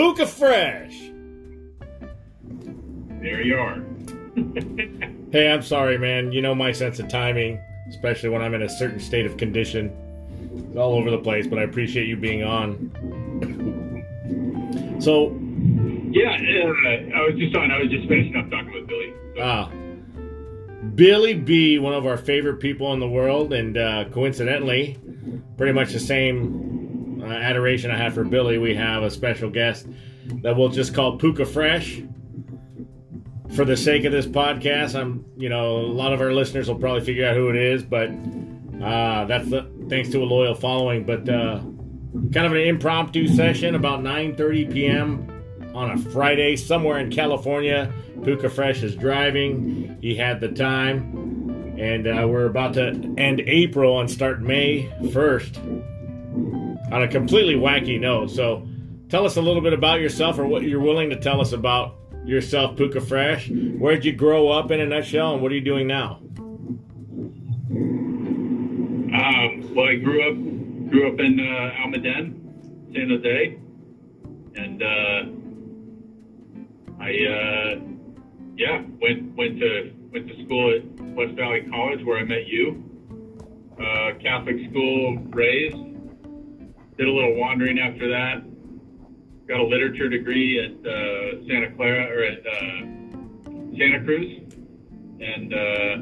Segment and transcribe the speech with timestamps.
[0.00, 1.10] Puka Fresh.
[3.20, 3.84] There you are.
[5.30, 6.32] hey, I'm sorry, man.
[6.32, 9.92] You know my sense of timing, especially when I'm in a certain state of condition.
[10.54, 12.88] It's all over the place, but I appreciate you being on.
[15.02, 15.38] so,
[16.10, 17.70] yeah, uh, I was just on.
[17.70, 19.12] I was just finishing up talking with Billy.
[19.36, 19.42] So.
[19.42, 19.70] Ah,
[20.94, 24.96] Billy B, one of our favorite people in the world, and uh, coincidentally,
[25.58, 26.59] pretty much the same
[27.36, 28.58] adoration I have for Billy.
[28.58, 29.86] We have a special guest
[30.42, 32.02] that we'll just call Puka Fresh
[33.54, 36.78] for the sake of this podcast, I'm, you know, a lot of our listeners will
[36.78, 38.10] probably figure out who it is, but
[38.82, 41.04] uh, that's the, thanks to a loyal following.
[41.04, 41.58] But uh,
[42.32, 45.72] kind of an impromptu session about 9:30 p.m.
[45.74, 47.92] on a Friday somewhere in California.
[48.22, 49.98] Puka Fresh is driving.
[50.00, 52.88] He had the time, and uh, we're about to
[53.18, 55.99] end April and start May 1st
[56.90, 58.30] on a completely wacky note.
[58.30, 58.66] So,
[59.08, 61.96] tell us a little bit about yourself, or what you're willing to tell us about
[62.24, 63.50] yourself, Puka Fresh.
[63.50, 66.20] Where'd you grow up in a nutshell, and what are you doing now?
[69.12, 70.36] Um, well, I grew up
[70.90, 72.34] grew up in uh, Almaden,
[72.92, 73.58] San Jose,
[74.56, 75.22] and uh,
[77.00, 77.80] I uh,
[78.56, 82.84] yeah went went to went to school at West Valley College where I met you.
[83.78, 85.89] Uh, Catholic school raised.
[87.00, 88.44] Did a little wandering after that
[89.48, 92.86] got a literature degree at uh, Santa Clara or at uh,
[93.72, 94.42] Santa Cruz,
[95.18, 95.96] and uh,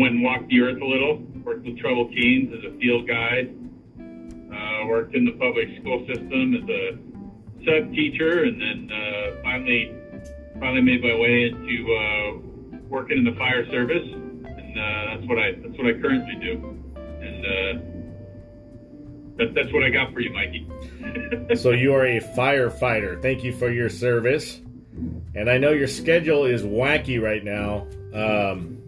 [0.00, 1.18] went and walked the earth a little.
[1.44, 3.54] Worked with troubled teens as a field guide.
[4.00, 6.96] Uh, worked in the public school system as a
[7.68, 9.94] sub teacher, and then uh, finally
[10.58, 15.38] finally made my way into uh, working in the fire service, and uh, that's what
[15.38, 16.78] I that's what I currently do.
[16.96, 17.91] And
[19.42, 20.66] that, that's what I got for you, Mikey.
[21.56, 23.20] so you are a firefighter.
[23.20, 24.60] Thank you for your service.
[25.34, 27.86] And I know your schedule is wacky right now.
[28.12, 28.78] Um,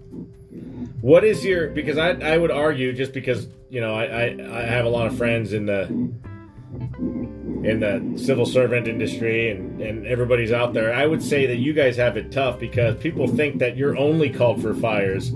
[1.01, 1.69] what is your?
[1.69, 5.07] Because I I would argue just because you know I, I I have a lot
[5.07, 10.93] of friends in the in the civil servant industry and, and everybody's out there.
[10.93, 14.29] I would say that you guys have it tough because people think that you're only
[14.29, 15.33] called for fires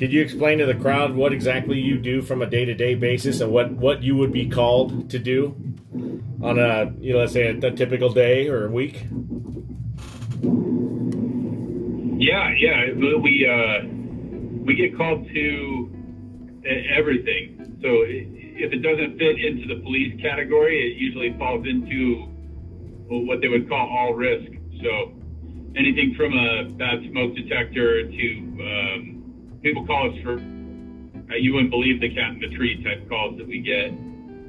[0.00, 3.52] could you explain to the crowd what exactly you do from a day-to-day basis and
[3.52, 5.54] what, what you would be called to do
[6.40, 9.04] on a you know let's say a, a typical day or a week?
[12.18, 13.86] Yeah, yeah, we uh,
[14.64, 16.62] we get called to
[16.96, 17.76] everything.
[17.82, 22.24] So if it doesn't fit into the police category, it usually falls into
[23.08, 24.50] what they would call all risk.
[24.82, 25.12] So
[25.76, 29.19] anything from a bad smoke detector to um,
[29.62, 30.38] people call us for
[31.30, 33.94] uh, you wouldn't believe the cat in the tree type calls that we get.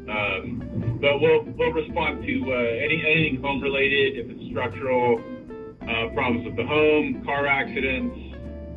[0.09, 5.21] Um, but we'll we'll respond to uh, any anything home related, if it's structural
[5.83, 8.17] uh, problems with the home, car accidents,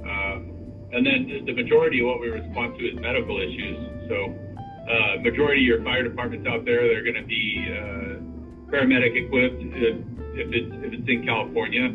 [0.05, 0.53] um,
[0.93, 3.79] and then the, majority of what we respond to is medical issues.
[4.09, 4.37] So,
[4.85, 9.65] uh, majority of your fire departments out there, they're going to be uh, paramedic equipped
[9.65, 9.97] if,
[10.37, 11.89] if it's if it's in California.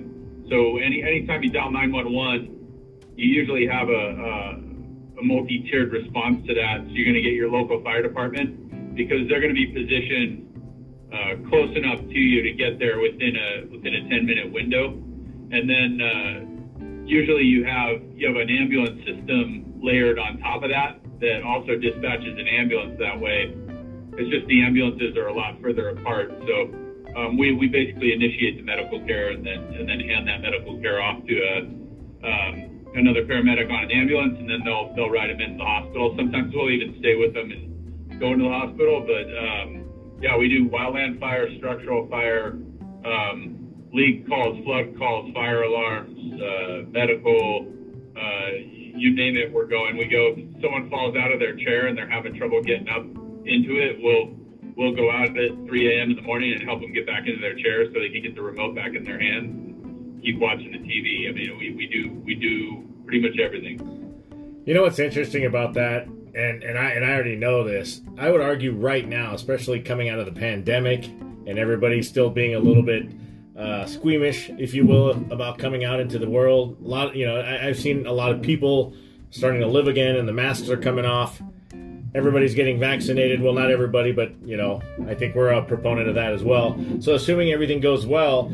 [0.50, 2.59] So, any anytime you dial 911
[3.19, 6.80] you usually have a, a, a multi-tiered response to that.
[6.88, 10.47] So you're going to get your local fire department because they're going to be positioned
[11.12, 14.94] uh, close enough to you to get there within a within a 10 minute window,
[15.52, 20.69] and then uh, usually you have you have an ambulance system layered on top of
[20.69, 23.52] that that also dispatches an ambulance that way.
[24.16, 26.72] It's just the ambulances are a lot further apart, so
[27.18, 30.79] um, we, we basically initiate the medical care and then and then hand that medical
[30.79, 31.58] care off to a
[32.22, 32.69] um,
[32.99, 36.13] another paramedic on an ambulance, and then they'll they'll ride him into the hospital.
[36.17, 39.01] Sometimes we'll even stay with them and go into the hospital.
[39.07, 42.59] But um, yeah, we do wildland fire, structural fire,
[43.05, 47.67] um, leak calls, flood calls, fire alarms, uh, medical.
[48.16, 48.51] Uh,
[48.99, 49.96] you name it, we're going.
[49.96, 50.35] We go.
[50.35, 53.05] If someone falls out of their chair and they're having trouble getting up
[53.47, 54.35] into it, we'll
[54.75, 56.11] we'll go out at 3 a.m.
[56.11, 58.35] in the morning and help them get back into their chair so they can get
[58.35, 59.69] the remote back in their hands
[60.22, 61.30] keep watching the TV.
[61.30, 63.80] I mean, we, we do we do pretty much everything.
[64.66, 68.02] You know what's interesting about that, and and I and I already know this.
[68.18, 72.56] I would argue right now, especially coming out of the pandemic, and everybody still being
[72.56, 73.10] a little bit
[73.58, 76.78] uh, squeamish, if you will, about coming out into the world.
[76.84, 78.94] A lot, you know, I, I've seen a lot of people
[79.32, 81.42] starting to live again, and the masks are coming off.
[82.16, 83.42] Everybody's getting vaccinated.
[83.42, 86.80] Well, not everybody, but you know, I think we're a proponent of that as well.
[87.02, 88.52] So, assuming everything goes well,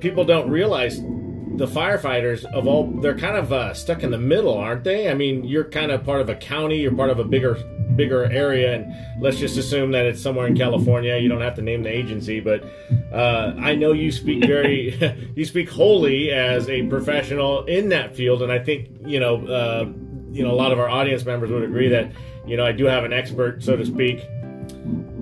[0.00, 4.56] people don't realize the firefighters of all they're kind of uh, stuck in the middle
[4.56, 7.24] aren't they i mean you're kind of part of a county you're part of a
[7.24, 7.56] bigger
[7.98, 11.18] bigger area, and let's just assume that it's somewhere in California.
[11.18, 12.64] You don't have to name the agency, but
[13.12, 14.96] uh, I know you speak very,
[15.34, 19.84] you speak wholly as a professional in that field, and I think you know, uh,
[20.30, 22.10] you know, a lot of our audience members would agree that
[22.46, 24.26] you know I do have an expert, so to speak.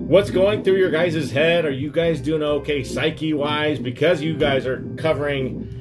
[0.07, 1.65] What's going through your guys' head?
[1.65, 5.73] Are you guys doing okay psyche wise because you guys are covering?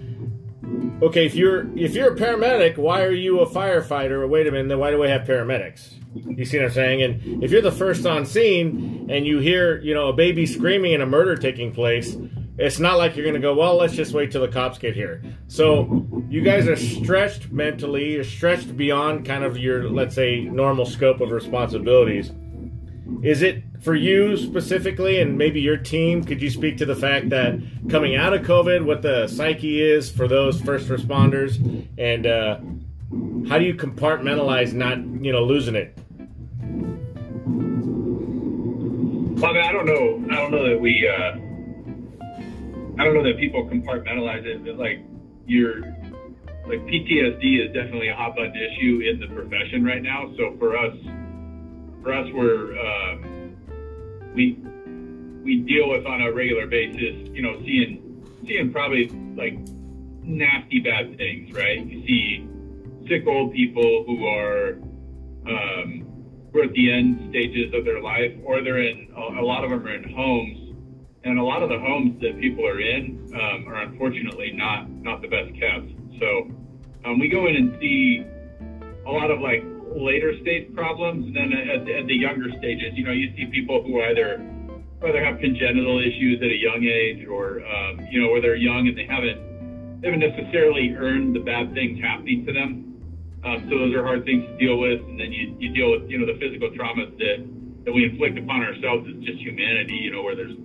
[1.03, 4.29] okay, if you're if you're a paramedic, why are you a firefighter?
[4.29, 5.93] Wait a minute, then why do we have paramedics?
[6.15, 7.03] You see what I'm saying?
[7.03, 10.95] And if you're the first on scene and you hear, you know, a baby screaming
[10.95, 12.17] and a murder taking place,
[12.59, 14.95] it's not like you're going to go, well, let's just wait till the cops get
[14.95, 15.23] here.
[15.47, 20.87] So you guys are stretched mentally, you're stretched beyond kind of your, let's say, normal
[20.87, 22.33] scope of responsibilities.
[23.23, 26.25] Is it for you specifically and maybe your team?
[26.25, 27.59] Could you speak to the fact that
[27.89, 31.57] coming out of COVID, what the psyche is for those first responders,
[31.97, 32.59] and uh,
[33.49, 35.97] how do you compartmentalize not you know losing it?
[39.37, 40.25] Well, I, mean, I don't know.
[40.33, 41.09] I don't know that we.
[41.09, 41.37] Uh,
[42.99, 44.65] I don't know that people compartmentalize it.
[44.65, 45.05] But like
[45.47, 45.81] you're
[46.67, 50.33] like PTSD is definitely a hot button issue in the profession right now.
[50.37, 50.97] So for us
[52.07, 53.17] for us, we're uh,
[54.33, 54.57] we
[55.43, 57.29] we deal with on a regular basis.
[57.35, 59.59] You know, seeing seeing probably like
[60.23, 61.85] nasty bad things, right?
[61.85, 62.49] You see
[63.09, 64.75] sick old people who are
[65.49, 66.07] um,
[66.53, 69.71] who are at the end stages of their life, or they're in a lot of
[69.71, 70.77] them are in homes,
[71.25, 75.23] and a lot of the homes that people are in um, are unfortunately not not
[75.23, 75.91] the best kept.
[76.21, 76.53] So
[77.05, 78.25] um, we go in and see
[79.07, 79.65] a lot of like
[79.97, 82.93] later stage problems than at, at the younger stages.
[82.95, 84.41] You know, you see people who either
[85.05, 88.89] either have congenital issues at a young age, or um, you know, where they're young
[88.89, 92.83] and they haven't they haven't necessarily earned the bad things happening to them.
[93.45, 96.11] Um, so those are hard things to deal with, and then you, you deal with
[96.11, 97.45] you know the physical traumas that
[97.85, 99.95] that we inflict upon ourselves as just humanity.
[99.95, 100.57] You know, where there's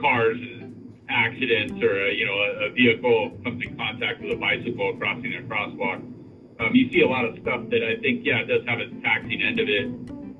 [0.00, 4.36] cars and accidents, or a, you know a, a vehicle comes in contact with a
[4.36, 6.00] bicycle crossing a crosswalk
[6.60, 8.88] um, you see a lot of stuff that I think, yeah, it does have a
[9.00, 9.86] taxing end of it.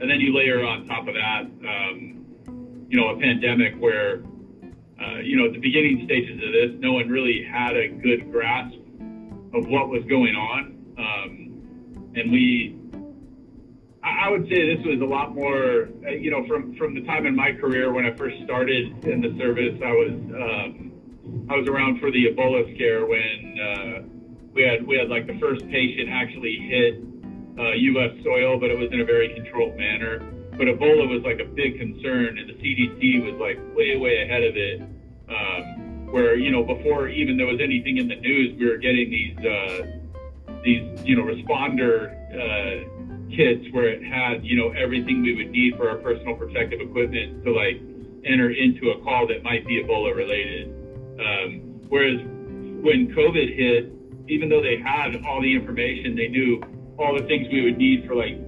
[0.01, 2.27] And then you layer on top of that, um,
[2.89, 4.23] you know, a pandemic where,
[5.01, 8.31] uh, you know, at the beginning stages of this, no one really had a good
[8.31, 8.77] grasp
[9.55, 10.77] of what was going on.
[10.99, 12.77] Um, and we,
[14.03, 17.27] I would say this was a lot more, uh, you know, from, from the time
[17.27, 20.93] in my career when I first started in the service, I was, um,
[21.49, 24.10] I was around for the Ebola scare when, uh,
[24.55, 27.03] we had we had like the first patient actually hit
[27.59, 28.13] uh, U.S.
[28.25, 30.19] soil, but it was in a very controlled manner.
[30.53, 34.43] But Ebola was like a big concern, and the CDC was like way way ahead
[34.43, 34.81] of it.
[35.31, 39.11] Um, where you know before even there was anything in the news, we were getting
[39.11, 39.87] these uh,
[40.65, 42.89] these you know responder uh,
[43.31, 47.45] kits where it had you know everything we would need for our personal protective equipment
[47.45, 47.81] to like
[48.25, 50.69] enter into a call that might be Ebola related.
[51.21, 52.21] Um, whereas
[52.83, 53.93] when COVID hit,
[54.31, 56.63] even though they had all the information, they knew
[56.99, 58.39] all the things we would need for like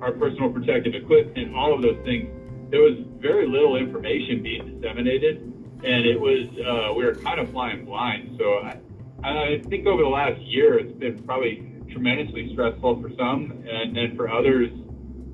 [0.00, 2.30] our personal protective equipment, and all of those things.
[2.70, 5.42] There was very little information being disseminated,
[5.84, 8.36] and it was uh, we were kind of flying blind.
[8.38, 8.78] So I,
[9.22, 14.16] I think over the last year, it's been probably tremendously stressful for some, and then
[14.16, 14.70] for others,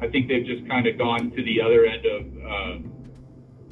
[0.01, 2.23] I think they've just kind of gone to the other end of.
[2.23, 2.93] Um,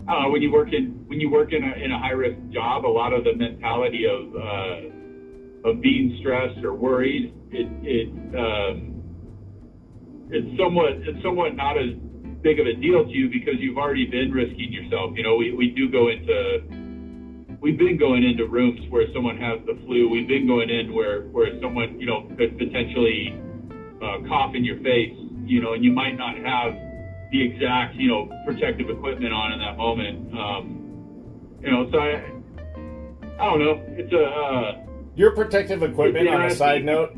[0.07, 2.13] I don't know when you work in when you work in a, in a high
[2.13, 4.98] risk job, a lot of the mentality of uh,
[5.69, 8.99] of being stressed or worried, it it um,
[10.31, 11.91] it's somewhat it's somewhat not as
[12.43, 15.13] big of a deal to you because you've already been risking yourself.
[15.17, 16.63] You know, we, we do go into
[17.61, 20.09] we've been going into rooms where someone has the flu.
[20.09, 23.35] We've been going in where where someone you know could potentially
[24.03, 25.17] uh, cough in your face.
[25.45, 26.75] You know, and you might not have
[27.33, 30.33] the exact you know protective equipment on in that moment.
[30.33, 30.75] Um,
[31.63, 32.39] you know, so I
[33.41, 33.83] I don't know.
[33.97, 34.88] It's a uh,
[35.19, 37.11] your protective equipment, on a side note,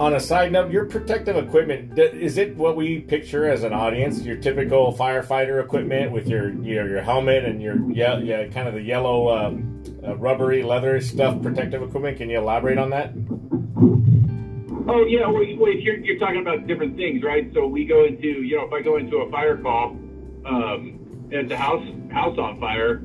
[0.00, 4.20] on a side note, your protective equipment is it what we picture as an audience?
[4.22, 8.66] Your typical firefighter equipment with your you know, your helmet and your yeah yeah kind
[8.66, 12.18] of the yellow um, uh, rubbery leather stuff protective equipment.
[12.18, 13.12] Can you elaborate on that?
[14.86, 17.48] Oh yeah, well, you're, you're talking about different things, right?
[17.54, 19.90] So we go into you know if I go into a fire call,
[20.44, 22.96] um, and it's a house house on fire,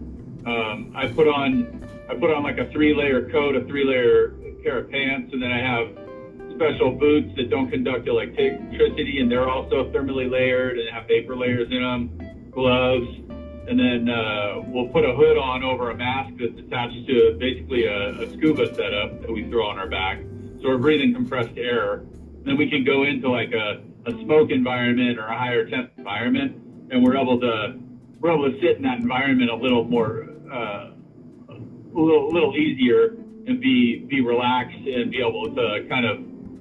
[0.48, 1.79] um, I put on
[2.10, 4.30] I put on like a three layer coat, a three layer
[4.64, 5.88] pair of pants, and then I have
[6.56, 11.70] special boots that don't conduct electricity, and they're also thermally layered and have vapor layers
[11.72, 13.08] in them, gloves,
[13.68, 17.86] and then uh, we'll put a hood on over a mask that's attached to basically
[17.86, 20.20] a, a scuba setup that we throw on our back.
[20.62, 22.02] So we're breathing compressed air.
[22.44, 26.56] Then we can go into like a a smoke environment or a higher temp environment,
[26.90, 27.78] and we're able to
[28.20, 30.92] we're able to sit in that environment a little more uh,
[31.96, 33.16] a little little easier
[33.48, 36.20] and be be relaxed and be able to kind of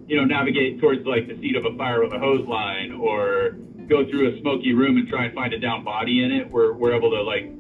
[0.09, 3.57] you know navigate towards like the seat of a fire with a hose line or
[3.89, 6.51] go through a smoky room and try and find a down body in it.
[6.51, 7.51] We're we're able to like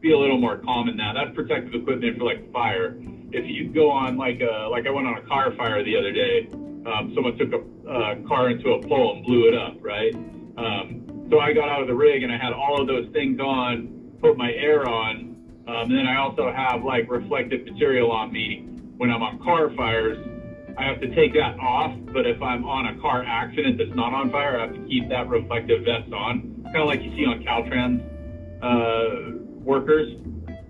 [0.00, 1.14] be a little more calm in that.
[1.14, 2.96] That's protective equipment for like fire.
[3.30, 6.12] If you go on like a like I went on a car fire the other
[6.12, 6.48] day.
[6.84, 10.12] Um, someone took a uh, car into a pole and blew it up, right?
[10.58, 13.38] Um, so I got out of the rig and I had all of those things
[13.38, 15.31] on, put my air on,
[15.68, 18.66] um, and then I also have like reflective material on me
[18.96, 20.18] when I'm on car fires.
[20.76, 24.12] I have to take that off, but if I'm on a car accident that's not
[24.12, 27.26] on fire, I have to keep that reflective vest on, kind of like you see
[27.26, 28.02] on Caltrans
[28.62, 30.14] uh, workers.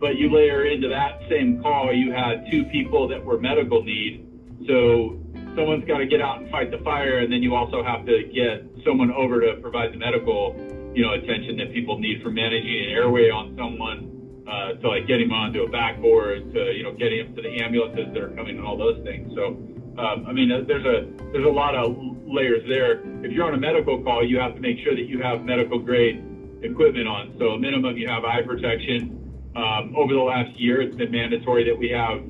[0.00, 4.26] But you layer into that same call, you had two people that were medical need.
[4.66, 5.20] So
[5.54, 8.24] someone's got to get out and fight the fire, and then you also have to
[8.24, 10.56] get someone over to provide the medical,
[10.94, 15.06] you know, attention that people need for managing an airway on someone, uh, to like
[15.06, 18.30] getting him onto a backboard, to you know, getting him to the ambulances that are
[18.30, 19.32] coming, and all those things.
[19.34, 19.58] So,
[19.98, 21.96] um, I mean, there's a there's a lot of
[22.26, 23.00] layers there.
[23.24, 25.78] If you're on a medical call, you have to make sure that you have medical
[25.78, 26.24] grade
[26.62, 27.34] equipment on.
[27.38, 29.18] So, a minimum, you have eye protection.
[29.54, 32.22] Um, over the last year, it's been mandatory that we have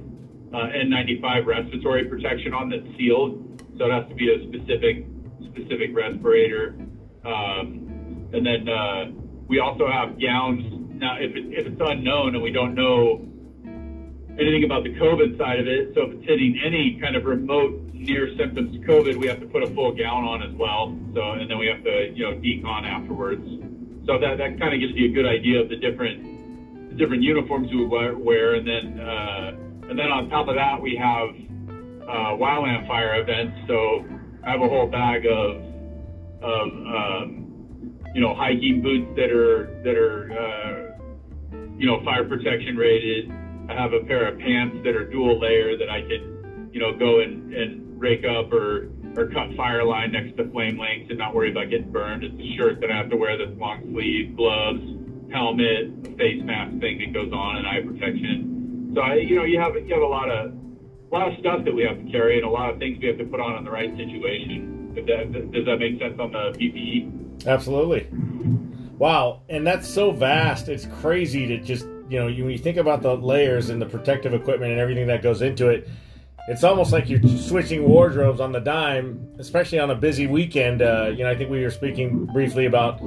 [0.53, 3.63] uh, N95 respiratory protection on that's sealed.
[3.79, 5.07] So it has to be a specific
[5.47, 6.75] specific respirator.
[7.25, 9.11] Um, and then uh,
[9.49, 10.82] we also have gowns.
[11.03, 13.27] Now, if, it, if it's unknown and we don't know
[14.39, 17.75] anything about the COVID side of it, so if it's hitting any kind of remote
[17.93, 20.97] near symptoms COVID, we have to put a full gown on as well.
[21.13, 23.43] So, and then we have to, you know, decon afterwards.
[24.07, 27.25] So that, that kind of gives you a good idea of the different, the different
[27.25, 28.55] uniforms we wear.
[28.55, 31.31] And then, uh, and then on top of that, we have
[32.07, 33.59] uh, wildland fire events.
[33.67, 34.07] So
[34.47, 35.57] I have a whole bag of,
[36.43, 37.43] of um,
[38.15, 40.82] you know, hiking boots that are that are, uh,
[41.83, 43.29] you know, fire protection rated.
[43.69, 46.97] I have a pair of pants that are dual layer that I can, you know,
[46.97, 51.19] go and, and rake up or or cut fire line next to flame lengths and
[51.19, 52.25] not worry about getting burned.
[52.25, 54.81] It's a shirt that I have to wear that's long sleeve, gloves,
[55.33, 58.93] helmet, face mask thing that goes on, and eye protection.
[58.95, 61.65] So I, you know, you have you have a lot of a lot of stuff
[61.65, 63.59] that we have to carry and a lot of things we have to put on
[63.59, 64.95] in the right situation.
[64.95, 67.45] That, does that make sense on the PPE?
[67.45, 68.07] Absolutely.
[68.99, 70.69] Wow, and that's so vast.
[70.69, 74.35] It's crazy to just you know when you think about the layers and the protective
[74.35, 75.89] equipment and everything that goes into it.
[76.49, 80.83] It's almost like you're switching wardrobes on the dime, especially on a busy weekend.
[80.83, 83.01] Uh, you know, I think we were speaking briefly about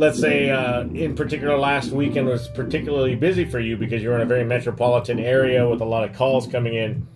[0.00, 4.22] let's say uh, in particular last weekend was particularly busy for you because you're in
[4.22, 7.06] a very metropolitan area with a lot of calls coming in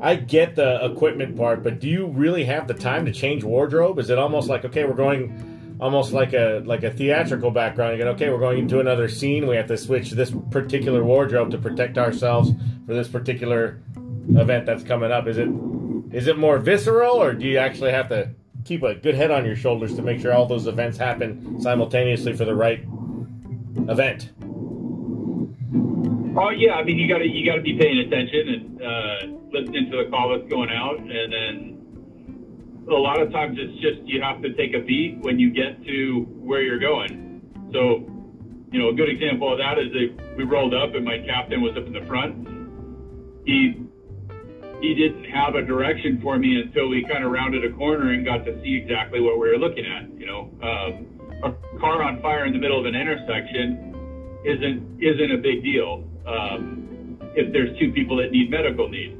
[0.00, 3.98] i get the equipment part but do you really have the time to change wardrobe
[3.98, 5.51] is it almost like okay we're going
[5.82, 7.98] almost like a like a theatrical background.
[7.98, 9.48] Go okay we're going into another scene.
[9.48, 12.52] We have to switch this particular wardrobe to protect ourselves
[12.86, 13.82] for this particular
[14.28, 15.26] event that's coming up.
[15.26, 15.48] Is it
[16.12, 18.30] is it more visceral or do you actually have to
[18.64, 22.32] keep a good head on your shoulders to make sure all those events happen simultaneously
[22.32, 22.84] for the right
[23.88, 24.30] event.
[26.36, 29.36] Oh yeah, I mean you got to you got to be paying attention and uh,
[29.50, 31.81] listening to the call that's going out, and then
[32.88, 35.82] a lot of times it's just you have to take a beat when you get
[35.84, 37.40] to where you're going.
[37.72, 38.08] So,
[38.70, 41.62] you know, a good example of that is that we rolled up and my captain
[41.62, 42.48] was up in the front.
[43.46, 43.86] He
[44.80, 48.24] he didn't have a direction for me until we kind of rounded a corner and
[48.24, 50.10] got to see exactly what we were looking at.
[50.18, 53.94] You know, um, a car on fire in the middle of an intersection
[54.44, 59.16] isn't isn't a big deal um, if there's two people that need medical need.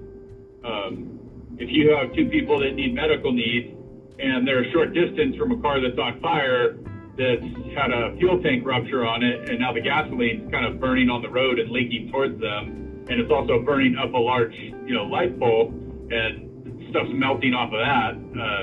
[0.65, 1.22] Um,
[1.59, 3.77] if you have two people that need medical needs
[4.19, 6.79] and they're a short distance from a car that's on fire
[7.19, 7.45] that's
[7.77, 11.21] had a fuel tank rupture on it and now the gasoline's kind of burning on
[11.21, 15.05] the road and leaking towards them and it's also burning up a large, you know,
[15.05, 15.75] light pole,
[16.11, 18.13] and stuff's melting off of that.
[18.39, 18.63] Uh,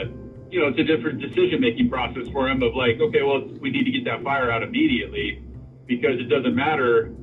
[0.50, 3.84] you know, it's a different decision-making process for him of like, okay, well, we need
[3.84, 5.44] to get that fire out immediately
[5.86, 7.14] because it doesn't matter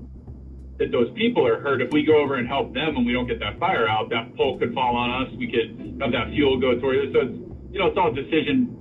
[0.79, 1.81] that those people are hurt.
[1.81, 4.37] If we go over and help them and we don't get that fire out, that
[4.37, 5.33] pole could fall on us.
[5.39, 7.13] We could have that fuel go towards.
[7.13, 7.37] So it's,
[7.73, 8.77] you know, it's all decision.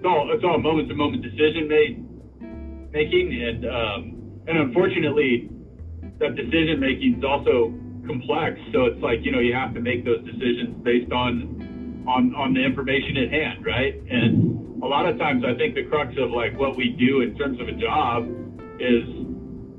[0.00, 2.00] It's all it's all moment-to-moment decision made
[2.92, 4.00] making, and um,
[4.48, 5.50] and unfortunately,
[6.18, 7.72] that decision making is also
[8.06, 8.56] complex.
[8.72, 12.54] So it's like you know you have to make those decisions based on on on
[12.54, 13.94] the information at hand, right?
[14.08, 17.36] And a lot of times, I think the crux of like what we do in
[17.36, 18.24] terms of a job
[18.80, 19.04] is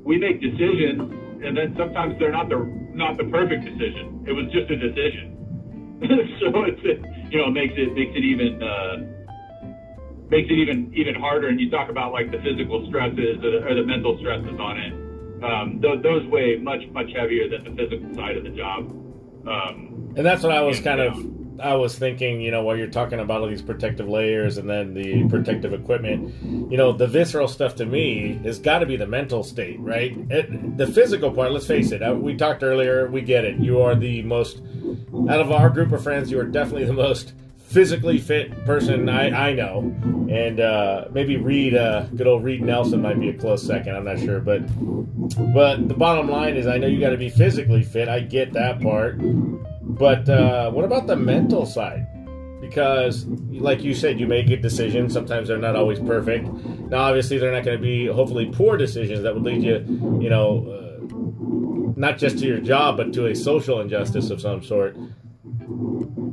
[0.04, 1.10] we make decisions,
[1.44, 2.58] and then sometimes they're not the
[2.94, 4.24] not the perfect decision.
[4.26, 5.98] It was just a decision.
[6.40, 6.82] so it's
[7.30, 8.96] you know it makes it makes it even uh,
[10.30, 11.48] makes it even even harder.
[11.48, 14.78] And you talk about like the physical stresses or the, or the mental stresses on
[14.78, 14.92] it.
[15.42, 18.86] Um, those, those weigh much much heavier than the physical side of the job.
[19.42, 22.88] Um, and that's what I was kind of I was thinking, you know, while you're
[22.88, 26.32] talking about all these protective layers and then the protective equipment,
[26.70, 30.16] you know, the visceral stuff to me has got to be the mental state, right?
[30.30, 33.58] It, the physical part, let's face it, uh, we talked earlier, we get it.
[33.58, 34.62] You are the most,
[35.28, 39.50] out of our group of friends, you are definitely the most physically fit person I,
[39.50, 39.78] I know.
[40.30, 43.96] And uh, maybe Reed, uh, good old Reed Nelson might be a close second.
[43.96, 44.40] I'm not sure.
[44.40, 44.60] But,
[45.54, 48.08] but the bottom line is, I know you got to be physically fit.
[48.08, 49.18] I get that part.
[49.82, 52.06] But uh, what about the mental side?
[52.60, 55.12] Because, like you said, you make good decisions.
[55.12, 56.46] Sometimes they're not always perfect.
[56.46, 59.84] Now, obviously, they're not going to be hopefully poor decisions that would lead you,
[60.22, 64.62] you know, uh, not just to your job, but to a social injustice of some
[64.62, 64.96] sort.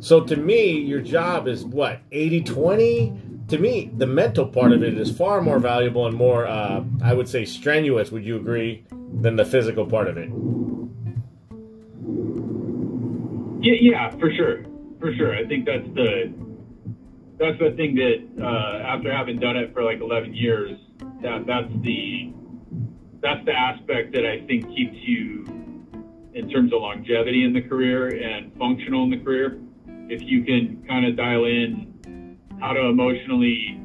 [0.02, 3.14] So, to me, your job is what, 80 20?
[3.50, 7.14] To me, the mental part of it is far more valuable and more, uh, I
[7.16, 10.30] would say, strenuous, would you agree, than the physical part of it?
[13.62, 14.64] Yeah, yeah, for sure,
[15.00, 15.36] for sure.
[15.36, 16.34] I think that's the
[17.38, 20.78] that's the thing that uh, after having done it for like 11 years,
[21.22, 22.34] that that's the
[23.22, 25.46] that's the aspect that I think keeps you
[26.34, 29.60] in terms of longevity in the career and functional in the career.
[30.08, 33.82] If you can kind of dial in how to emotionally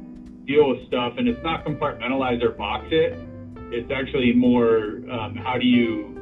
[0.47, 3.19] deal with stuff, and it's not compartmentalize or box it.
[3.73, 6.15] It's actually more um, how do you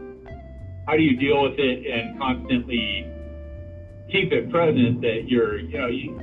[0.87, 3.12] how do you deal with it and constantly
[4.13, 6.21] keep it present that you're, you know, you,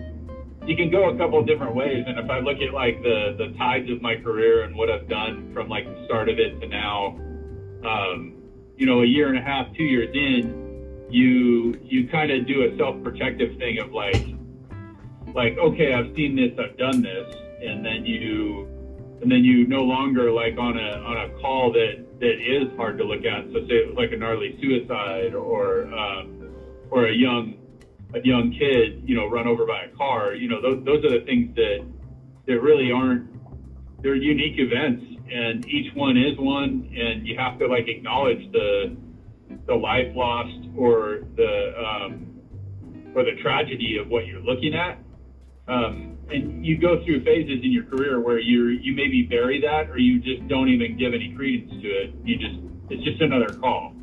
[0.65, 2.03] you can go a couple different ways.
[2.05, 5.09] And if I look at like the, the tides of my career and what I've
[5.09, 7.17] done from like the start of it to now,
[7.83, 8.35] um,
[8.77, 12.63] you know, a year and a half, two years in, you, you kind of do
[12.63, 14.23] a self-protective thing of like,
[15.33, 17.35] like, okay, I've seen this, I've done this.
[17.61, 18.67] And then you,
[19.21, 22.97] and then you no longer like on a, on a call that, that is hard
[22.99, 23.45] to look at.
[23.51, 26.53] So say it was like a gnarly suicide or, um,
[26.91, 27.57] or a young
[28.13, 31.19] a young kid, you know, run over by a car, you know, those, those are
[31.19, 31.85] the things that,
[32.47, 33.29] that really aren't,
[34.01, 38.95] they're unique events and each one is one and you have to like acknowledge the,
[39.67, 42.29] the life lost or the, um,
[43.13, 44.97] or the tragedy of what you're looking at.
[45.67, 49.89] Um, and you go through phases in your career where you you maybe bury that
[49.89, 52.13] or you just don't even give any credence to it.
[52.23, 53.93] You just it's just another call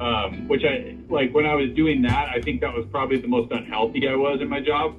[0.00, 2.28] um, which I like when I was doing that.
[2.28, 4.96] I think that was probably the most unhealthy I was in my job.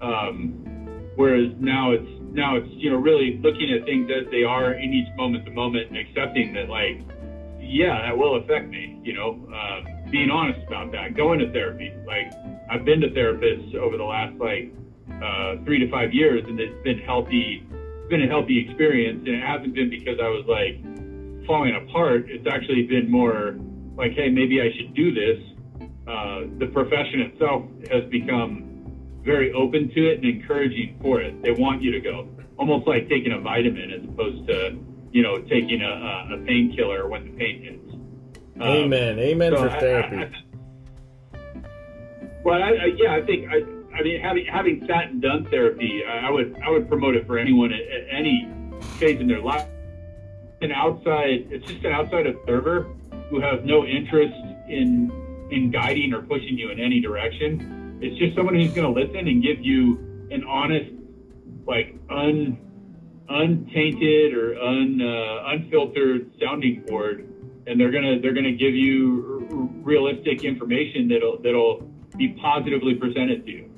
[0.00, 4.72] Um, whereas now it's now it's you know really looking at things as they are
[4.72, 7.00] in each moment to moment and accepting that like
[7.60, 8.98] yeah that will affect me.
[9.02, 11.16] You know, um, being honest about that.
[11.16, 11.92] Going to therapy.
[12.06, 12.32] Like
[12.70, 14.72] I've been to therapists over the last like
[15.22, 17.66] uh, three to five years, and it's been healthy.
[17.70, 20.82] It's been a healthy experience, and it hasn't been because I was like
[21.46, 22.26] falling apart.
[22.28, 23.56] It's actually been more
[23.96, 25.38] like, hey, maybe I should do this,
[26.06, 28.62] uh, the profession itself has become
[29.22, 31.42] very open to it and encouraging for it.
[31.42, 32.28] They want you to go,
[32.58, 34.78] almost like taking a vitamin as opposed to,
[35.10, 37.94] you know, taking a, a painkiller when the pain hits.
[38.60, 39.18] Um, Amen.
[39.18, 40.16] Amen so for I, therapy.
[40.16, 40.32] I, I,
[42.44, 42.60] well,
[42.96, 43.56] yeah, I think I,
[43.98, 47.38] I mean, having having sat and done therapy, I would I would promote it for
[47.38, 48.48] anyone at, at any
[48.98, 49.66] phase in their life.
[50.62, 52.86] An outside, it's just an outside observer
[53.30, 54.34] who have no interest
[54.68, 55.10] in
[55.50, 57.98] in guiding or pushing you in any direction.
[58.00, 60.90] It's just someone who's going to listen and give you an honest,
[61.66, 62.58] like un
[63.28, 67.26] untainted or un uh, unfiltered sounding board,
[67.66, 73.44] and they're gonna they're gonna give you r- realistic information that'll that'll be positively presented
[73.46, 73.70] to you.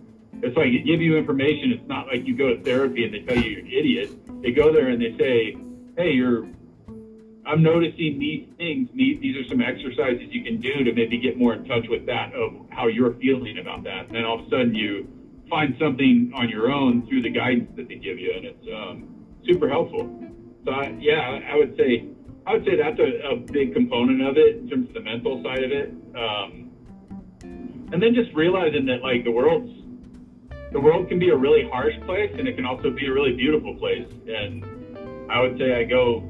[0.42, 1.72] It's like they give you information.
[1.72, 4.42] It's not like you go to therapy and they tell you you're an idiot.
[4.42, 5.56] They go there and they say,
[5.96, 6.46] "Hey, you're
[7.48, 8.90] I'm noticing these things.
[8.94, 12.34] These are some exercises you can do to maybe get more in touch with that
[12.34, 14.06] of how you're feeling about that.
[14.06, 15.08] And then all of a sudden you
[15.48, 19.24] find something on your own through the guidance that they give you, and it's um,
[19.46, 20.04] super helpful.
[20.66, 22.04] So I, yeah, I would say
[22.46, 25.42] I would say that's a, a, big component of it in terms of the mental
[25.42, 25.90] side of it.
[26.14, 26.70] Um,
[27.92, 29.72] and then just realizing that like the world's
[30.72, 33.32] the world can be a really harsh place, and it can also be a really
[33.32, 34.08] beautiful place.
[34.28, 34.64] And
[35.30, 36.28] I would say I go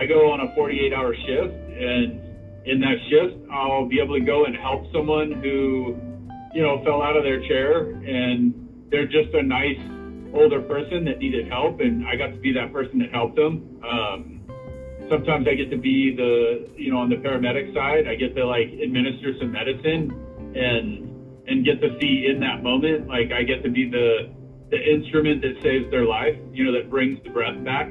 [0.00, 2.18] I go on a 48 hour shift and
[2.64, 6.00] in that shift, I'll be able to go and help someone who,
[6.54, 8.54] you know, fell out of their chair and
[8.90, 9.78] they're just a nice
[10.32, 11.80] older person that needed help.
[11.80, 13.78] And I got to be that person that helped them.
[13.84, 14.40] Um,
[15.10, 18.46] sometimes I get to be the, you know, on the paramedic side, I get to
[18.46, 20.16] like administer some medicine
[20.56, 21.12] and,
[21.46, 24.30] and get to see in that moment, like I get to be the,
[24.70, 27.88] the instrument that saves their life, you know, that brings the breath back.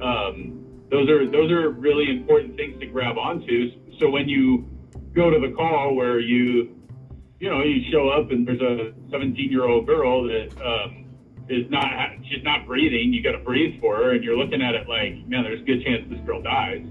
[0.00, 0.59] Um,
[0.90, 3.70] those are those are really important things to grab onto.
[3.98, 4.68] So when you
[5.14, 6.76] go to the call where you,
[7.38, 11.06] you know, you show up and there's a 17 year old girl that um,
[11.48, 11.86] is not
[12.28, 15.26] she's not breathing, you got to breathe for her, and you're looking at it like,
[15.28, 16.82] man, there's a good chance this girl dies,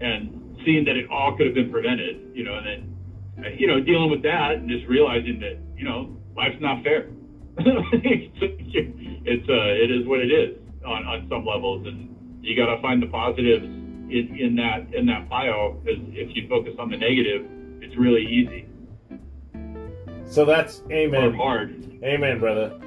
[0.00, 3.80] and seeing that it all could have been prevented, you know, and then, you know,
[3.80, 7.08] dealing with that and just realizing that, you know, life's not fair.
[7.58, 12.15] it's uh, it is what it is on on some levels, and
[12.46, 15.72] you got to find the positives in, in that in that pile.
[15.72, 17.44] Because if you focus on the negative,
[17.82, 18.68] it's really easy.
[20.26, 21.24] So that's amen.
[21.24, 22.00] Or hard.
[22.02, 22.80] Amen, brother.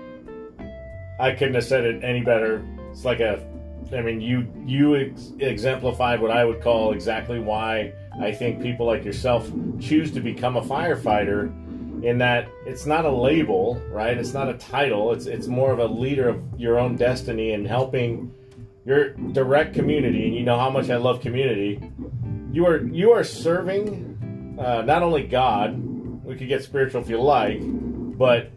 [1.19, 2.65] I couldn't have said it any better.
[2.91, 3.45] It's like a,
[3.91, 8.85] I mean, you you ex- exemplified what I would call exactly why I think people
[8.85, 11.53] like yourself choose to become a firefighter.
[12.01, 14.17] In that it's not a label, right?
[14.17, 15.11] It's not a title.
[15.11, 18.33] It's it's more of a leader of your own destiny and helping
[18.89, 20.25] your direct community.
[20.25, 21.79] And you know how much I love community.
[22.51, 25.77] You are you are serving uh, not only God.
[26.25, 28.51] We could get spiritual if you like, but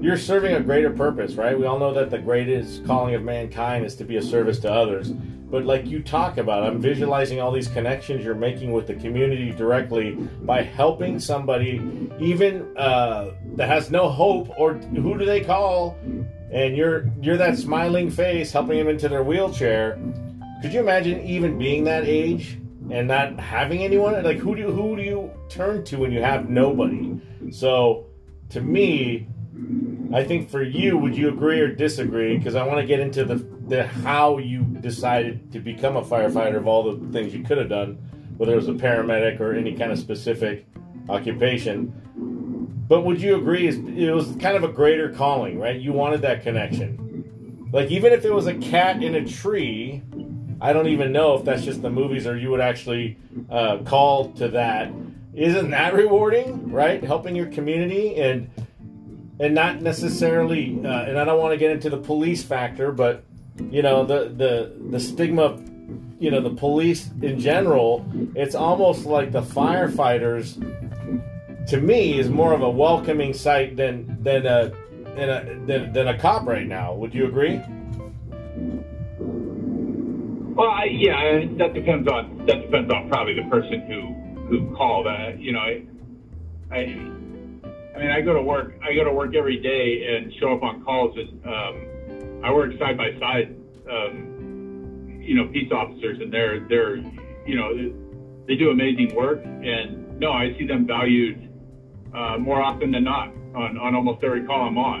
[0.00, 1.58] you're serving a greater purpose, right?
[1.58, 4.72] We all know that the greatest calling of mankind is to be a service to
[4.72, 5.10] others.
[5.10, 9.50] But like you talk about, I'm visualizing all these connections you're making with the community
[9.50, 11.82] directly by helping somebody,
[12.20, 15.98] even uh, that has no hope, or who do they call?
[16.52, 19.98] And you're you're that smiling face helping them into their wheelchair.
[20.62, 22.58] Could you imagine even being that age
[22.90, 24.22] and not having anyone?
[24.22, 27.20] Like who do you, who do you turn to when you have nobody?
[27.50, 28.06] So
[28.50, 29.28] to me,
[30.12, 32.36] I think for you, would you agree or disagree?
[32.36, 33.36] Because I want to get into the,
[33.68, 37.68] the how you decided to become a firefighter of all the things you could have
[37.68, 37.98] done,
[38.36, 40.66] whether it was a paramedic or any kind of specific
[41.08, 41.94] occupation.
[42.90, 43.68] But would you agree?
[43.68, 45.80] It was kind of a greater calling, right?
[45.80, 47.68] You wanted that connection.
[47.72, 50.02] Like even if it was a cat in a tree,
[50.60, 53.16] I don't even know if that's just the movies or you would actually
[53.48, 54.90] uh, call to that.
[55.34, 57.00] Isn't that rewarding, right?
[57.00, 58.50] Helping your community and
[59.38, 63.24] and not necessarily uh, and i don't want to get into the police factor but
[63.70, 65.58] you know the the the stigma
[66.18, 70.58] you know the police in general it's almost like the firefighters
[71.70, 74.72] to me is more of a welcoming sight than than a
[75.14, 77.60] than a than, than a cop right now would you agree
[80.56, 84.14] well I, yeah that depends on that depends on probably the person who
[84.48, 85.82] who called uh, you know I,
[86.72, 87.10] I
[87.94, 88.72] I mean, I go to work.
[88.82, 92.70] I go to work every day and show up on calls, and um, I work
[92.78, 93.54] side by side.
[93.90, 97.92] Um, you know, peace officers, and they're they're you know
[98.46, 101.49] they do amazing work, and no, I see them valued
[102.14, 105.00] uh, more often than not on on almost every call I'm on,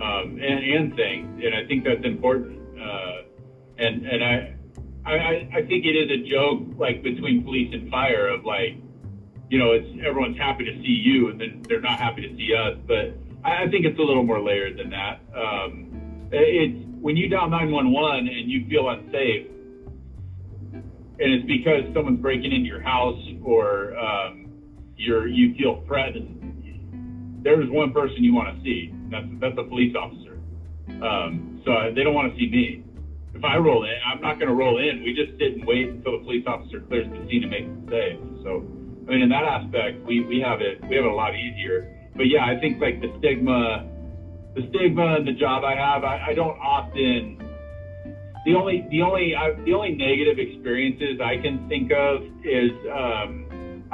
[0.00, 2.60] um, and and things, and I think that's important.
[2.78, 3.22] Uh,
[3.78, 4.54] and and I,
[5.04, 8.76] I I think it is a joke like between police and fire of like
[9.50, 12.52] you know, it's everyone's happy to see you, and then they're not happy to see
[12.54, 12.76] us.
[12.86, 15.20] But I, I think it's a little more layered than that.
[15.34, 19.46] Um, it's when you dial 911 and you feel unsafe,
[20.72, 24.43] and it's because someone's breaking into your house or um,
[24.96, 27.42] you're you feel threatened.
[27.42, 28.92] There's one person you want to see.
[29.10, 30.38] That's that's a police officer.
[31.04, 32.84] Um, so they don't want to see me.
[33.34, 35.02] If I roll in, I'm not going to roll in.
[35.02, 37.90] We just sit and wait until the police officer clears the scene and makes the
[37.90, 38.20] save.
[38.42, 38.64] So
[39.06, 41.90] I mean, in that aspect, we, we have it we have it a lot easier.
[42.16, 43.84] But yeah, I think like the stigma,
[44.54, 47.40] the stigma and the job I have, I, I don't often.
[48.46, 53.43] The only the only I, the only negative experiences I can think of is um,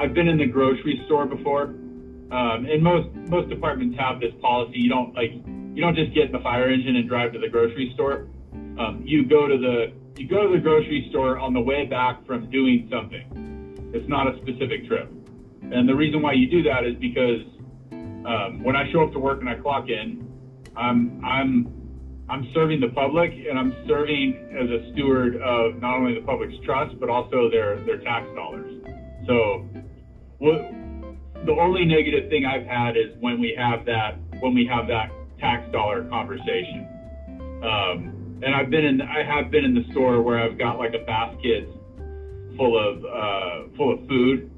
[0.01, 1.65] I've been in the grocery store before,
[2.33, 4.79] um, and most most departments have this policy.
[4.79, 5.31] You don't like
[5.75, 8.27] you don't just get in the fire engine and drive to the grocery store.
[8.79, 12.25] Um, you go to the you go to the grocery store on the way back
[12.27, 13.91] from doing something.
[13.93, 15.13] It's not a specific trip.
[15.71, 17.45] And the reason why you do that is because
[18.25, 20.27] um, when I show up to work and I clock in,
[20.77, 21.69] I'm I'm
[22.31, 26.55] I'm serving the public and I'm serving as a steward of not only the public's
[26.65, 28.81] trust but also their their tax dollars.
[29.27, 29.69] So,
[30.41, 30.73] what
[31.45, 35.11] the only negative thing I've had is when we have that when we have that
[35.39, 36.89] tax dollar conversation.
[37.63, 40.95] Um, and I've been in I have been in the store where I've got like
[40.95, 41.69] a basket
[42.57, 44.51] full of uh, full of food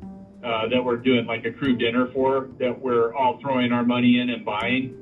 [0.44, 4.20] uh, that we're doing like a crew dinner for that we're all throwing our money
[4.20, 4.96] in and buying.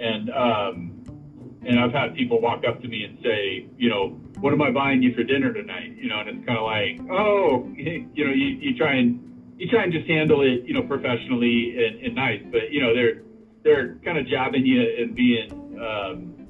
[0.00, 4.52] And um, and I've had people walk up to me and say, you know, what
[4.52, 5.94] am I buying you for dinner tonight?
[5.96, 9.68] You know, and it's kind of like, oh, you know, you, you try and you
[9.68, 13.22] try and just handle it, you know, professionally and, and nice, but you know, they're
[13.62, 16.48] they're kind of jabbing you and being um,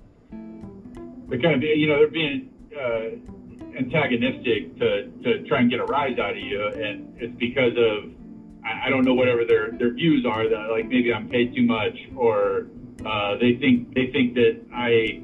[1.29, 5.85] they're kind of you know they're being uh, antagonistic to to try and get a
[5.85, 8.11] rise out of you, and it's because of
[8.65, 11.65] I, I don't know whatever their their views are that like maybe I'm paid too
[11.65, 12.67] much or
[13.05, 15.23] uh, they think they think that I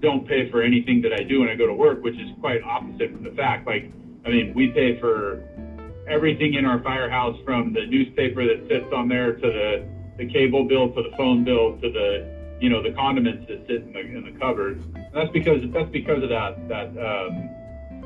[0.00, 2.62] don't pay for anything that I do when I go to work, which is quite
[2.62, 3.66] opposite from the fact.
[3.66, 3.90] Like,
[4.24, 5.42] I mean, we pay for
[6.08, 10.64] everything in our firehouse from the newspaper that sits on there to the, the cable
[10.64, 14.00] bill to the phone bill to the you know the condiments that sit in the,
[14.00, 14.82] in the cupboard.
[14.94, 17.50] And that's because that's because of that that um,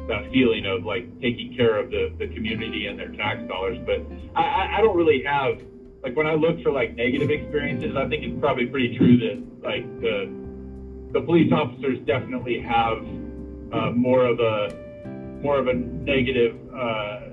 [0.09, 3.79] that feeling of like taking care of the, the community and their tax dollars.
[3.87, 4.03] But
[4.35, 5.63] I, I don't really have
[6.03, 9.43] like when I look for like negative experiences, I think it's probably pretty true that
[9.63, 10.31] like the
[11.13, 12.99] the police officers definitely have
[13.73, 14.75] uh, more of a
[15.43, 17.32] more of a negative uh,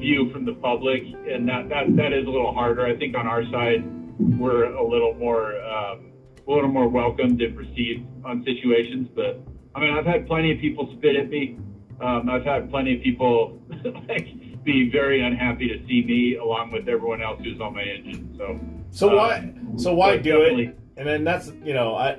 [0.00, 2.86] view from the public, and that, that that is a little harder.
[2.86, 3.84] I think on our side,
[4.18, 6.10] we're a little more um,
[6.46, 9.08] a little more welcomed and received on situations.
[9.14, 9.40] But
[9.74, 11.58] I mean, I've had plenty of people spit at me.
[12.00, 13.60] Um, I've had plenty of people
[14.08, 18.34] like be very unhappy to see me along with everyone else who's on my engine.
[18.36, 18.60] So
[18.90, 20.76] so why um, so why do it?
[20.96, 22.10] And then that's you know I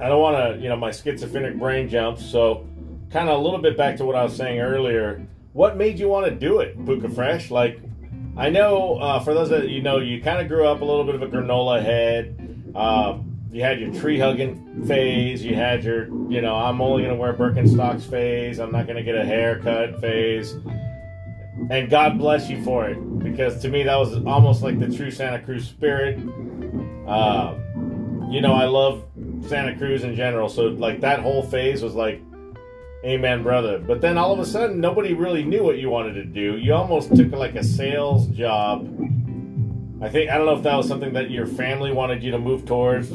[0.00, 2.24] I don't want to you know my schizophrenic brain jumps.
[2.24, 2.66] So
[3.10, 6.08] kind of a little bit back to what I was saying earlier what made you
[6.08, 7.50] want to do it, Puka Fresh?
[7.50, 7.80] Like,
[8.36, 11.04] I know uh, for those that you know, you kind of grew up a little
[11.04, 12.72] bit of a granola head.
[12.74, 15.44] Um, you had your tree hugging phase.
[15.44, 18.58] You had your, you know, I'm only going to wear Birkenstocks phase.
[18.58, 20.56] I'm not going to get a haircut phase.
[21.70, 25.10] And God bless you for it, because to me that was almost like the true
[25.10, 26.18] Santa Cruz spirit.
[27.06, 27.56] Uh,
[28.30, 29.04] you know, I love
[29.46, 32.22] Santa Cruz in general, so like that whole phase was like
[33.04, 33.78] Amen, brother.
[33.78, 36.56] But then all of a sudden, nobody really knew what you wanted to do.
[36.56, 38.86] You almost took like a sales job.
[40.00, 42.38] I think I don't know if that was something that your family wanted you to
[42.38, 43.10] move towards.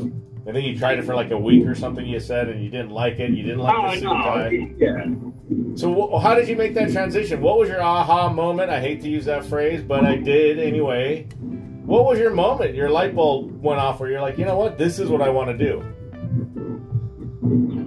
[0.48, 2.06] I think you tried it for like a week or something.
[2.06, 3.32] You said, and you didn't like it.
[3.32, 4.14] You didn't like oh, the suit no.
[4.14, 4.76] tie.
[4.78, 5.06] Yeah.
[5.76, 7.42] So, how did you make that transition?
[7.42, 8.70] What was your aha moment?
[8.70, 11.28] I hate to use that phrase, but I did anyway.
[11.86, 12.76] What was your moment?
[12.76, 15.30] Your light bulb went off, where you're like, you know what, this is what I
[15.30, 15.84] want to do.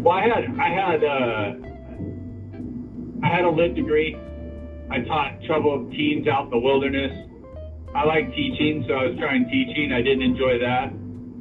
[0.03, 1.70] Well, I had I had uh,
[3.23, 4.17] I had a lit degree.
[4.91, 7.13] I taught troubled teens out in the wilderness.
[7.95, 9.93] I like teaching, so I was trying teaching.
[9.93, 10.93] I didn't enjoy that.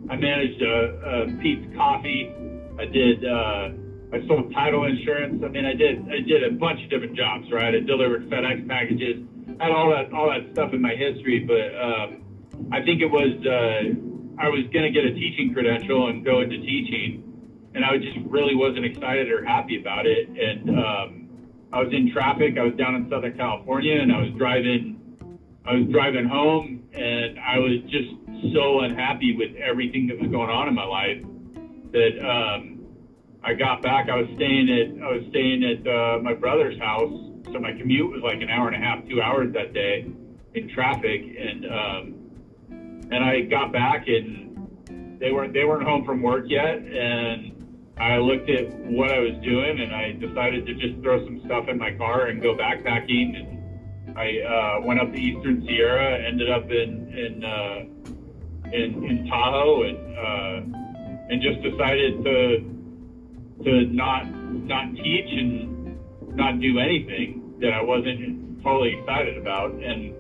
[0.10, 2.34] I managed a, a Peet's Coffee.
[2.80, 3.26] I did.
[3.26, 3.70] Uh,
[4.12, 5.44] I sold title insurance.
[5.46, 6.02] I mean, I did.
[6.10, 7.52] I did a bunch of different jobs.
[7.52, 7.76] Right.
[7.76, 9.24] I delivered FedEx packages.
[9.60, 12.24] I had all that all that stuff in my history, but um,
[12.72, 16.58] I think it was uh, I was to get a teaching credential and go into
[16.58, 20.30] teaching, and I just really wasn't excited or happy about it.
[20.30, 21.19] And um,
[21.72, 22.58] I was in traffic.
[22.58, 24.96] I was down in Southern California, and I was driving.
[25.66, 28.10] I was driving home, and I was just
[28.54, 31.22] so unhappy with everything that was going on in my life
[31.92, 32.80] that um,
[33.44, 34.10] I got back.
[34.10, 37.14] I was staying at I was staying at uh, my brother's house,
[37.46, 40.10] so my commute was like an hour and a half, two hours that day
[40.56, 42.20] in traffic, and um,
[43.12, 47.59] and I got back and they weren't they weren't home from work yet, and
[48.00, 51.68] I looked at what I was doing and I decided to just throw some stuff
[51.68, 53.36] in my car and go backpacking.
[53.36, 57.80] And I uh, went up the Eastern Sierra, ended up in in uh,
[58.72, 65.98] in, in Tahoe, and uh, and just decided to to not not teach and
[66.36, 69.72] not do anything that I wasn't totally excited about.
[69.72, 70.14] And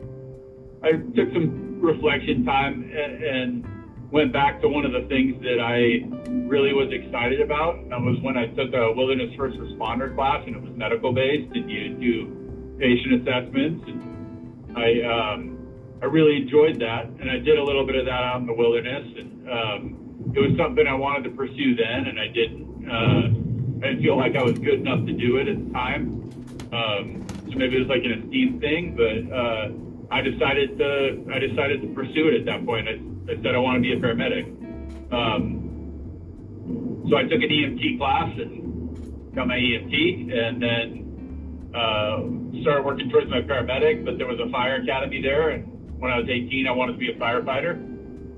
[0.83, 5.59] I took some reflection time and, and went back to one of the things that
[5.61, 6.18] I
[6.49, 7.77] really was excited about.
[7.89, 11.53] That was when I took a wilderness first responder class, and it was medical based,
[11.55, 13.85] and you do patient assessments.
[13.87, 15.59] And I um,
[16.01, 18.53] I really enjoyed that, and I did a little bit of that out in the
[18.53, 22.67] wilderness, and um, it was something I wanted to pursue then, and I didn't.
[22.89, 23.29] Uh,
[23.79, 26.19] I didn't feel like I was good enough to do it at the time.
[26.73, 29.71] Um, so maybe it was like an esteem thing, but uh,
[30.11, 32.89] I decided to I decided to pursue it at that point.
[32.89, 32.99] I,
[33.31, 34.51] I said I want to be a paramedic.
[35.13, 35.68] Um,
[37.09, 43.09] so I took an EMT class and got my EMT, and then uh, started working
[43.09, 44.05] towards my paramedic.
[44.05, 46.97] But there was a fire academy there, and when I was 18, I wanted to
[46.99, 47.77] be a firefighter.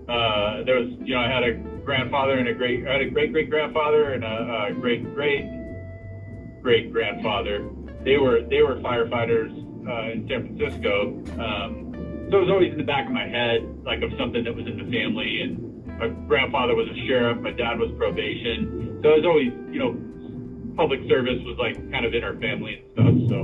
[0.08, 1.54] Uh, there was, you know, I had a
[1.86, 5.46] grandfather and a great, I had a great great grandfather and a, a great great
[6.62, 7.70] great grandfather.
[8.04, 9.52] They were they were firefighters
[9.88, 11.24] uh, in San Francisco.
[11.40, 14.56] Um, so it was always in the back of my head, like of something that
[14.56, 15.42] was in the family.
[15.42, 15.71] And
[16.02, 19.00] my grandfather was a sheriff, my dad was probation.
[19.04, 19.94] So it was always, you know,
[20.76, 23.14] public service was like kind of in our family and stuff.
[23.30, 23.38] So,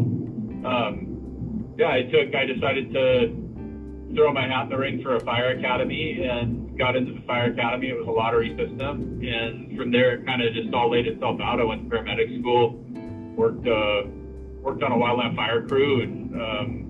[0.66, 5.20] um, yeah, I took, I decided to throw my hat in the ring for a
[5.20, 7.90] fire academy and got into the fire academy.
[7.90, 11.40] It was a lottery system, and from there, it kind of just all laid itself
[11.40, 11.60] out.
[11.60, 12.82] I went to paramedic school,
[13.38, 14.10] worked uh,
[14.62, 16.87] worked on a wildland fire crew, and um,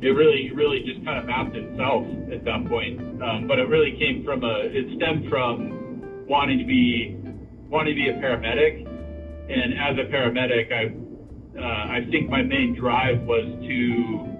[0.00, 3.00] it really, really just kind of mapped itself at that point.
[3.22, 7.16] Um, but it really came from a, it stemmed from wanting to be,
[7.68, 8.86] wanting to be a paramedic,
[9.48, 10.92] and as a paramedic, I,
[11.58, 14.34] uh, I think my main drive was to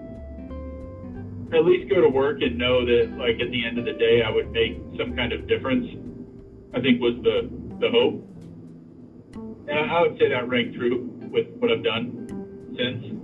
[1.57, 4.23] at least go to work and know that, like, at the end of the day,
[4.27, 5.87] I would make some kind of difference.
[6.75, 8.27] I think was the the hope,
[9.69, 12.27] and I would say that rang true with what I've done
[12.77, 13.24] since.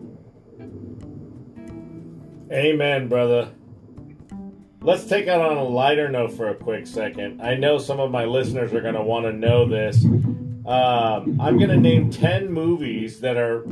[2.52, 3.52] Amen, brother.
[4.80, 7.40] Let's take it on a lighter note for a quick second.
[7.40, 10.04] I know some of my listeners are going to want to know this.
[10.04, 13.62] Um, I'm going to name 10 movies that are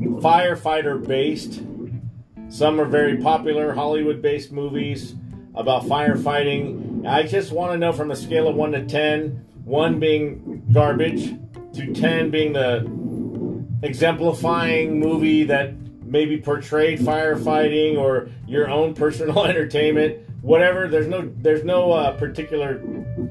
[0.00, 1.62] firefighter based.
[2.48, 5.14] Some are very popular Hollywood based movies
[5.54, 7.06] about firefighting.
[7.06, 11.36] I just want to know from a scale of 1 to 10, 1 being garbage,
[11.74, 12.90] to 10 being the
[13.86, 15.74] exemplifying movie that
[16.10, 22.80] maybe portrayed firefighting or your own personal entertainment whatever there's no there's no uh, particular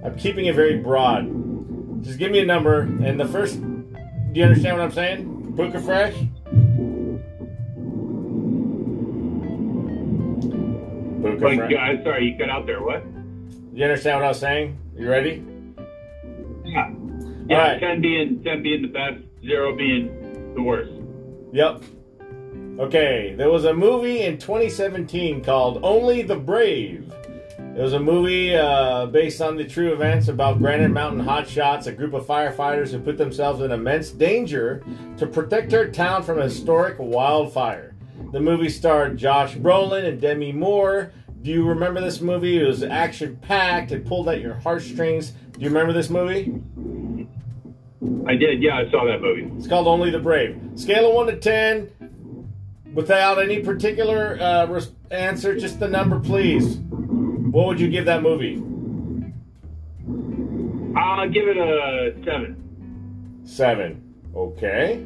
[0.04, 1.26] i'm keeping it very broad
[2.04, 5.82] just give me a number and the first do you understand what i'm saying Puka
[5.82, 6.14] fresh
[11.22, 12.82] Puka Like, fresh uh, sorry, you cut out there.
[12.82, 13.04] What?
[13.04, 15.44] Do you understand what i was saying you ready
[16.64, 16.92] Yeah.
[17.48, 17.58] Yeah.
[17.58, 17.80] Alright.
[17.80, 20.92] Ten being ten being the best, zero being the worst.
[21.52, 21.84] Yep.
[22.80, 27.14] Okay, there was a movie in 2017 called Only the Brave.
[27.58, 31.92] It was a movie uh, based on the true events about Granite Mountain Hotshots, a
[31.92, 34.82] group of firefighters who put themselves in immense danger
[35.18, 37.96] to protect their town from a historic wildfire.
[38.32, 41.12] The movie starred Josh Brolin and Demi Moore.
[41.42, 42.64] Do you remember this movie?
[42.64, 45.32] It was action packed, it pulled at your heartstrings.
[45.52, 46.54] Do you remember this movie?
[48.26, 48.64] I did.
[48.64, 49.52] Yeah, I saw that movie.
[49.58, 50.58] It's called Only the Brave.
[50.76, 51.90] Scale of 1 to 10,
[53.00, 56.76] without any particular uh, res- answer, just the number, please.
[56.76, 58.62] What would you give that movie?
[60.98, 63.42] I'll give it a seven.
[63.46, 64.14] Seven.
[64.36, 65.02] Okay.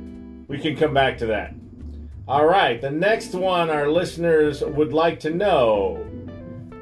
[0.47, 1.53] We can come back to that.
[2.27, 2.82] All right.
[2.82, 6.03] The next one our listeners would like to know.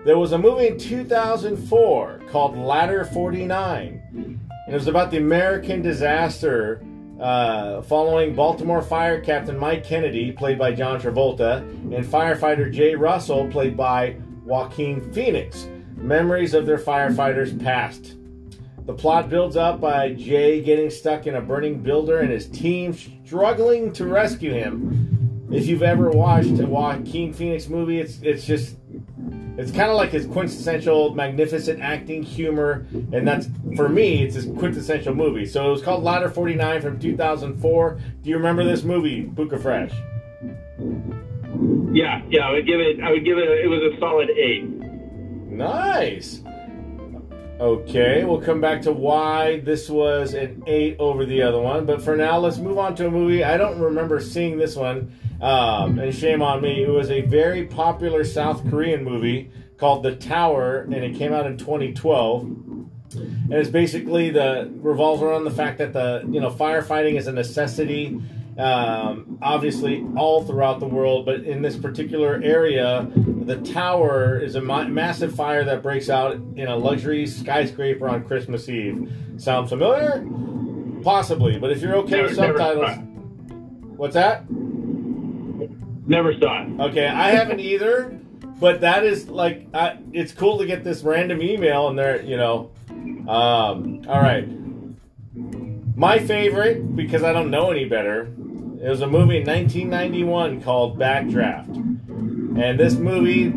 [0.05, 4.01] There was a movie in 2004 called Ladder 49.
[4.13, 6.81] And it was about the American disaster
[7.21, 13.47] uh, following Baltimore Fire Captain Mike Kennedy, played by John Travolta, and firefighter Jay Russell,
[13.49, 15.67] played by Joaquin Phoenix.
[15.95, 18.15] Memories of their firefighters past.
[18.87, 22.93] The plot builds up by Jay getting stuck in a burning builder and his team
[23.23, 25.47] struggling to rescue him.
[25.51, 28.77] If you've ever watched a Joaquin Phoenix movie, it's it's just
[29.57, 34.45] it's kind of like his quintessential magnificent acting humor, and that's for me, it's his
[34.45, 35.45] quintessential movie.
[35.45, 37.99] So it was called Ladder 49 from 2004.
[38.23, 39.91] Do you remember this movie, Puka Fresh?
[41.93, 42.47] Yeah, yeah.
[42.47, 43.01] I would give it.
[43.01, 43.49] I would give it.
[43.49, 44.63] It was a solid eight.
[45.51, 46.41] Nice.
[47.61, 51.85] Okay, we'll come back to why this was an 8 over the other one.
[51.85, 53.43] But for now, let's move on to a movie.
[53.43, 56.81] I don't remember seeing this one, um, and shame on me.
[56.81, 61.45] It was a very popular South Korean movie called The Tower, and it came out
[61.45, 62.41] in 2012.
[62.41, 67.31] And it's basically the revolves around the fact that the you know firefighting is a
[67.31, 68.19] necessity
[68.57, 74.61] um, obviously all throughout the world, but in this particular area, the tower is a
[74.61, 79.11] ma- massive fire that breaks out in a luxury skyscraper on Christmas Eve.
[79.37, 80.25] Sound familiar?
[81.03, 84.43] Possibly, but if you're okay with Never- never subtitles, what's that?
[86.07, 86.79] Never saw it.
[86.89, 88.19] Okay, I haven't either,
[88.59, 92.37] but that is like, I, it's cool to get this random email and they're, you
[92.37, 92.71] know,
[93.27, 94.47] um, all right.
[96.01, 98.21] My favorite, because I don't know any better,
[98.81, 101.75] it was a movie in 1991 called Backdraft.
[102.59, 103.53] And this movie,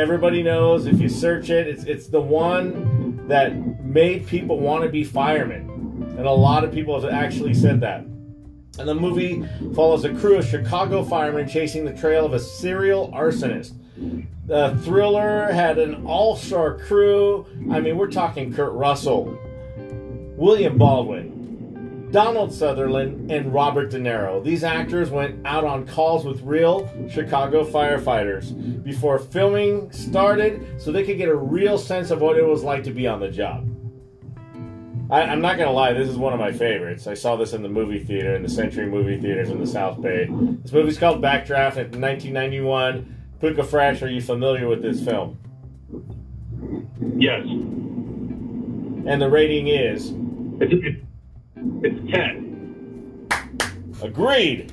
[0.00, 4.88] everybody knows if you search it, it's, it's the one that made people want to
[4.88, 6.14] be firemen.
[6.16, 8.00] And a lot of people have actually said that.
[8.78, 13.12] And the movie follows a crew of Chicago firemen chasing the trail of a serial
[13.12, 13.74] arsonist.
[14.46, 17.44] The thriller had an all star crew.
[17.70, 19.38] I mean, we're talking Kurt Russell,
[20.38, 21.35] William Baldwin,
[22.10, 24.42] Donald Sutherland, and Robert De Niro.
[24.42, 31.04] These actors went out on calls with real Chicago firefighters before filming started so they
[31.04, 33.68] could get a real sense of what it was like to be on the job.
[35.10, 37.06] I, I'm not gonna lie, this is one of my favorites.
[37.06, 40.00] I saw this in the movie theater, in the Century Movie Theaters in the South
[40.00, 40.28] Bay.
[40.62, 43.14] This movie's called Backdraft in 1991.
[43.40, 45.38] Puka Fresh, are you familiar with this film?
[47.16, 47.46] Yes.
[49.06, 50.12] And the rating is?
[50.58, 51.05] It's,
[51.82, 53.28] it's, it's 10.
[54.02, 54.72] Agreed.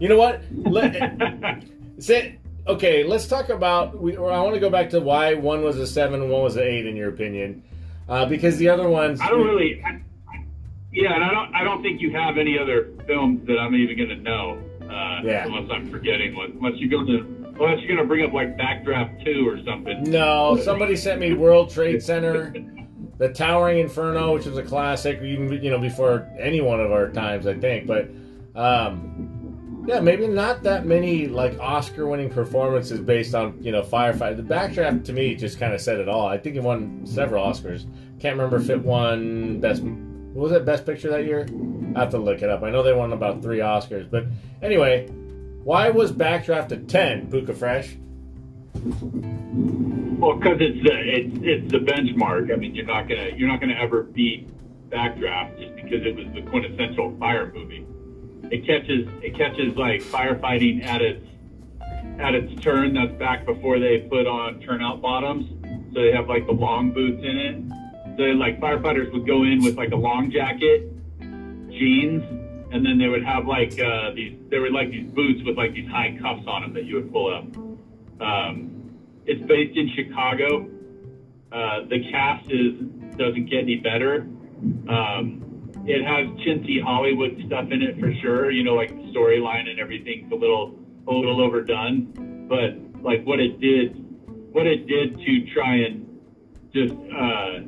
[0.00, 0.42] You know what?
[0.52, 1.64] Let,
[1.98, 4.00] say, okay, let's talk about.
[4.00, 6.56] We, I want to go back to why one was a seven and one was
[6.56, 7.62] an eight, in your opinion,
[8.08, 9.20] uh, because the other ones.
[9.20, 9.82] I don't really.
[9.84, 10.00] I,
[10.92, 11.54] yeah, and I don't.
[11.54, 14.62] I don't think you have any other films that I'm even going to know.
[14.82, 15.46] Uh, yeah.
[15.46, 16.52] Unless I'm forgetting one.
[16.60, 17.44] Unless you go to.
[17.60, 20.04] Unless you're going to bring up like Backdraft Two or something.
[20.04, 22.54] No, somebody sent me World Trade Center.
[23.18, 27.08] the Towering Inferno, which is a classic, even you know before any one of our
[27.08, 27.86] times, I think.
[27.86, 28.08] But
[28.54, 34.36] um, yeah, maybe not that many like Oscar-winning performances based on you know firefight.
[34.36, 36.26] The Backdraft to me just kind of said it all.
[36.26, 37.86] I think it won several Oscars.
[38.20, 39.82] Can't remember if it won best.
[39.82, 41.48] What was it best picture that year?
[41.96, 42.62] I have to look it up.
[42.62, 44.26] I know they won about three Oscars, but
[44.62, 45.08] anyway,
[45.64, 47.28] why was Backdraft a ten?
[47.30, 47.96] Puka Fresh.
[50.18, 52.52] Well, because it's the it's, it's the benchmark.
[52.52, 54.48] I mean, you're not gonna you're not gonna ever beat
[54.90, 57.86] Backdraft just because it was the quintessential fire movie
[58.50, 61.24] it catches it catches like firefighting at its
[62.18, 62.94] at its turn.
[62.94, 65.48] That's back before they put on turnout bottoms,
[65.94, 68.16] so they have like the long boots in it.
[68.16, 70.90] So like firefighters would go in with like a long jacket,
[71.20, 72.22] jeans,
[72.72, 74.36] and then they would have like uh, these.
[74.50, 77.12] There were like these boots with like these high cuffs on them that you would
[77.12, 77.44] pull up.
[78.20, 78.77] Um,
[79.28, 80.66] it's based in Chicago.
[81.52, 82.80] Uh, the cast is
[83.16, 84.22] doesn't get any better.
[84.88, 85.44] Um,
[85.84, 88.50] it has chintzy Hollywood stuff in it for sure.
[88.50, 93.38] You know, like the storyline and everything's a little a little overdone, but like what
[93.38, 93.96] it did,
[94.52, 96.08] what it did to try and
[96.72, 97.60] just uh,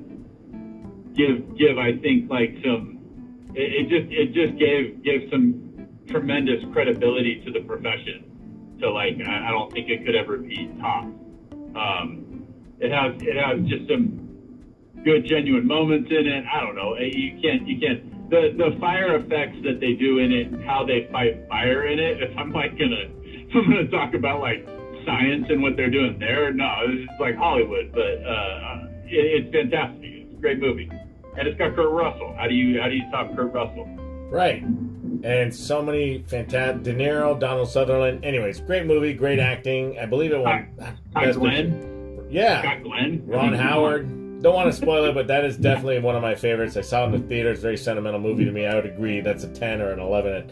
[1.14, 3.00] give give I think like some
[3.54, 8.76] it, it just it just gave gave some tremendous credibility to the profession.
[8.80, 11.19] So like I, I don't think it could ever be topped.
[11.76, 12.46] Um,
[12.78, 14.20] it has it has just some
[15.04, 16.44] good genuine moments in it.
[16.44, 16.96] I don't know.
[16.96, 21.08] You can't you can't the the fire effects that they do in it, how they
[21.12, 22.22] fight fire in it.
[22.22, 24.66] If I'm like gonna if I'm gonna talk about like
[25.04, 30.04] science and what they're doing there, no, it's like Hollywood, but uh, it, it's fantastic.
[30.04, 30.90] It's a great movie,
[31.36, 32.34] and it's got Kurt Russell.
[32.38, 33.86] How do you how do you top Kurt Russell?
[34.30, 34.62] Right.
[35.24, 38.24] And so many fantastic De Niro, Donald Sutherland.
[38.24, 39.98] Anyways, great movie, great acting.
[39.98, 40.68] I believe it won.
[41.10, 42.26] Scott Glenn.
[42.30, 42.62] Yeah.
[42.62, 43.22] Scott Glenn.
[43.26, 46.76] Ron Howard don't want to spoil it, but that is definitely one of my favorites.
[46.76, 47.50] I saw it in the theater.
[47.50, 48.66] It's a very sentimental movie to me.
[48.66, 49.20] I would agree.
[49.20, 50.50] That's a 10 or an 11.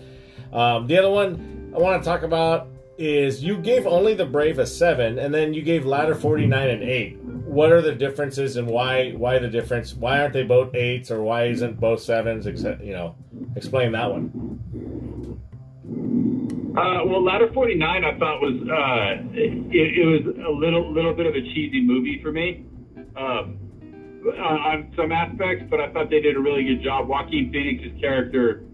[0.53, 2.69] Um, the other one I want to talk about
[2.99, 6.83] is you gave only The Brave a 7, and then you gave Ladder 49 an
[6.83, 7.19] 8.
[7.23, 9.95] What are the differences and why why the difference?
[9.95, 12.47] Why aren't they both 8s or why isn't both 7s?
[12.47, 13.15] Except, you know,
[13.57, 14.59] explain that one.
[16.77, 21.27] Uh, well, Ladder 49 I thought was uh, it, it, was a little little bit
[21.27, 22.67] of a cheesy movie for me.
[23.17, 23.59] Um,
[24.27, 27.09] uh, on some aspects, but I thought they did a really good job.
[27.09, 28.65] Joaquin Phoenix's character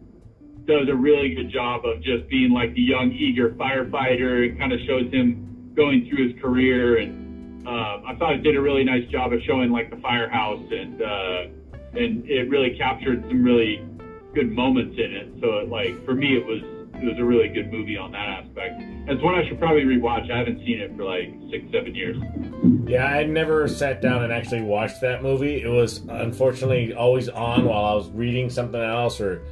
[0.66, 4.48] does a really good job of just being like the young, eager firefighter.
[4.48, 8.56] It kind of shows him going through his career, and uh, I thought it did
[8.56, 13.22] a really nice job of showing like the firehouse, and uh, and it really captured
[13.28, 13.84] some really
[14.34, 15.28] good moments in it.
[15.40, 16.62] So it, like for me, it was
[16.94, 18.80] it was a really good movie on that aspect.
[19.08, 20.30] It's one I should probably rewatch.
[20.30, 22.16] I haven't seen it for like six, seven years.
[22.88, 25.62] Yeah, I never sat down and actually watched that movie.
[25.62, 29.42] It was unfortunately always on while I was reading something else or,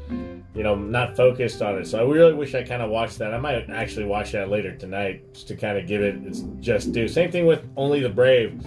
[0.55, 1.87] you know, not focused on it.
[1.87, 3.33] So I really wish I kind of watched that.
[3.33, 6.93] I might actually watch that later tonight just to kind of give it its just
[6.93, 7.09] due.
[7.09, 8.63] Same thing with Only the Brave.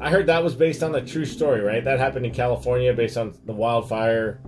[0.00, 1.84] I heard that was based on the true story, right?
[1.84, 4.40] That happened in California based on the wildfire.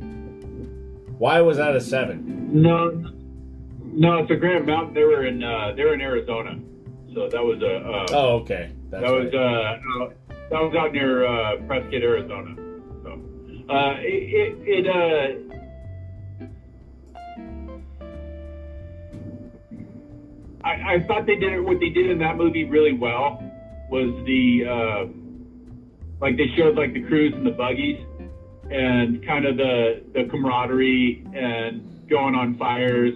[1.19, 2.63] Why was that a seven?
[2.63, 2.91] No,
[3.83, 4.95] no, it's a Granite Mountain.
[4.95, 6.59] They were in uh, they were in Arizona,
[7.15, 7.77] so that was a.
[7.77, 8.73] Uh, oh, okay.
[8.91, 9.35] That's that was right.
[9.35, 10.09] uh,
[10.51, 12.57] that was out near uh, Prescott, Arizona.
[13.05, 13.23] So
[13.69, 15.54] uh, it it, it
[20.65, 21.61] I, I thought they did it.
[21.61, 23.43] What they did in that movie really well
[23.91, 25.05] was the uh,
[26.21, 28.05] like they showed like the crews and the buggies
[28.71, 33.15] and kind of the the camaraderie and going on fires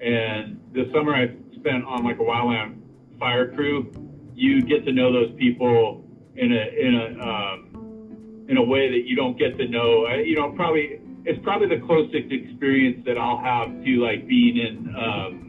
[0.00, 2.78] and the summer I spent on like a wildland
[3.18, 3.92] fire crew,
[4.34, 6.04] you get to know those people
[6.36, 10.06] in a in a um, in a way that you don't get to know.
[10.08, 14.94] You know, probably it's probably the closest experience that I'll have to like being in
[14.94, 15.47] um,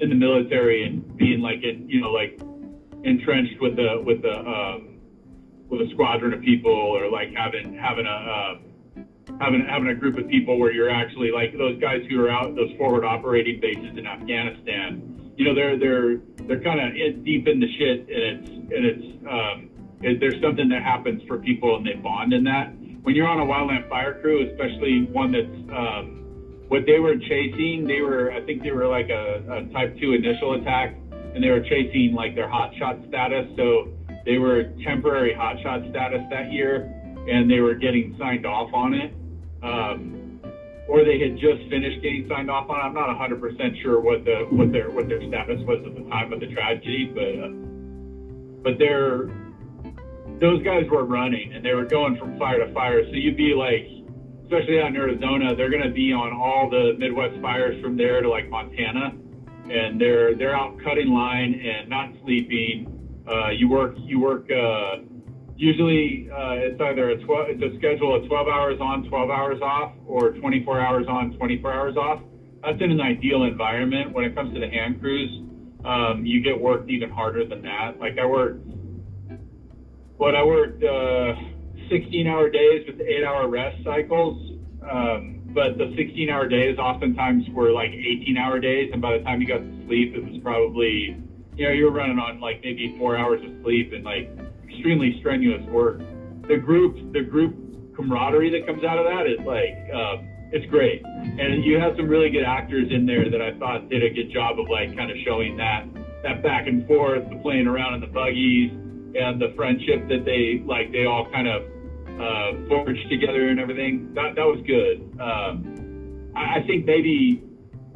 [0.00, 2.40] in the military and being like in you know like
[3.04, 4.98] entrenched with a with a um,
[5.68, 8.54] with a squadron of people or like having having a uh,
[9.40, 12.54] having having a group of people where you're actually like those guys who are out
[12.54, 15.32] those forward operating bases in Afghanistan.
[15.36, 19.06] You know, they're they're they're kind of deep in the shit, and it's and it's
[19.28, 19.70] um,
[20.02, 22.72] It, there's something that happens for people and they bond in that.
[23.02, 26.19] When you're on a wildland fire crew, especially one that's um,
[26.70, 30.12] what they were chasing, they were I think they were like a, a type two
[30.12, 30.94] initial attack,
[31.34, 33.50] and they were chasing like their hot shot status.
[33.56, 33.88] So
[34.24, 36.86] they were temporary hot shot status that year,
[37.28, 39.12] and they were getting signed off on it.
[39.64, 40.40] Um,
[40.86, 42.80] or they had just finished getting signed off on.
[42.80, 46.32] I'm not 100% sure what the what their what their status was at the time
[46.32, 47.50] of the tragedy, but uh,
[48.62, 49.26] but they're
[50.40, 53.04] those guys were running and they were going from fire to fire.
[53.04, 53.99] So you'd be like,
[54.50, 58.20] especially out in Arizona, they're going to be on all the Midwest fires from there
[58.20, 59.14] to like Montana,
[59.70, 63.22] and they're they're out cutting line and not sleeping.
[63.30, 64.50] Uh, you work you work.
[64.50, 65.06] Uh,
[65.56, 69.60] usually uh, it's either a 12 it's a schedule of 12 hours on 12 hours
[69.62, 72.22] off or 24 hours on 24 hours off
[72.64, 75.30] that's in an ideal environment when it comes to the hand crews
[75.84, 78.66] um, you get worked even harder than that like i worked
[80.16, 81.34] what i worked uh,
[81.90, 84.38] 16 hour days with 8 hour rest cycles
[84.90, 89.24] um, but the 16 hour days oftentimes were like 18 hour days and by the
[89.24, 91.18] time you got to sleep it was probably
[91.56, 94.30] you know you were running on like maybe four hours of sleep and like
[94.80, 96.00] extremely strenuous work.
[96.48, 97.54] The group, the group
[97.94, 101.02] camaraderie that comes out of that is like, um, it's great.
[101.04, 104.32] And you have some really good actors in there that I thought did a good
[104.32, 105.84] job of like kind of showing that,
[106.22, 108.72] that back and forth, the playing around in the buggies
[109.14, 111.62] and the friendship that they, like, they all kind of,
[112.20, 114.12] uh, forged together and everything.
[114.14, 115.00] That, that was good.
[115.20, 117.42] Um, I, I think maybe,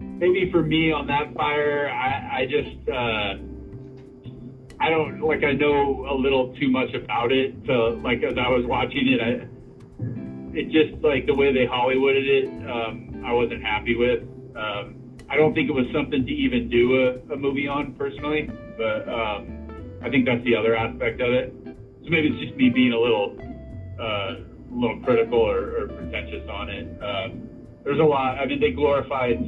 [0.01, 3.35] maybe for me on that fire, I, I just, uh,
[4.81, 7.55] I don't like I know a little too much about it.
[7.67, 9.47] So like as I was watching it, I
[10.57, 14.21] it just like the way they Hollywooded it, um, I wasn't happy with.
[14.55, 18.49] Um, I don't think it was something to even do a, a movie on personally,
[18.77, 21.53] but um, I think that's the other aspect of it.
[21.65, 23.35] So maybe it's just me being a little
[23.99, 27.03] uh, a little critical or, or pretentious on it.
[27.03, 27.49] Um,
[27.85, 28.39] there's a lot.
[28.39, 29.39] I mean, they glorified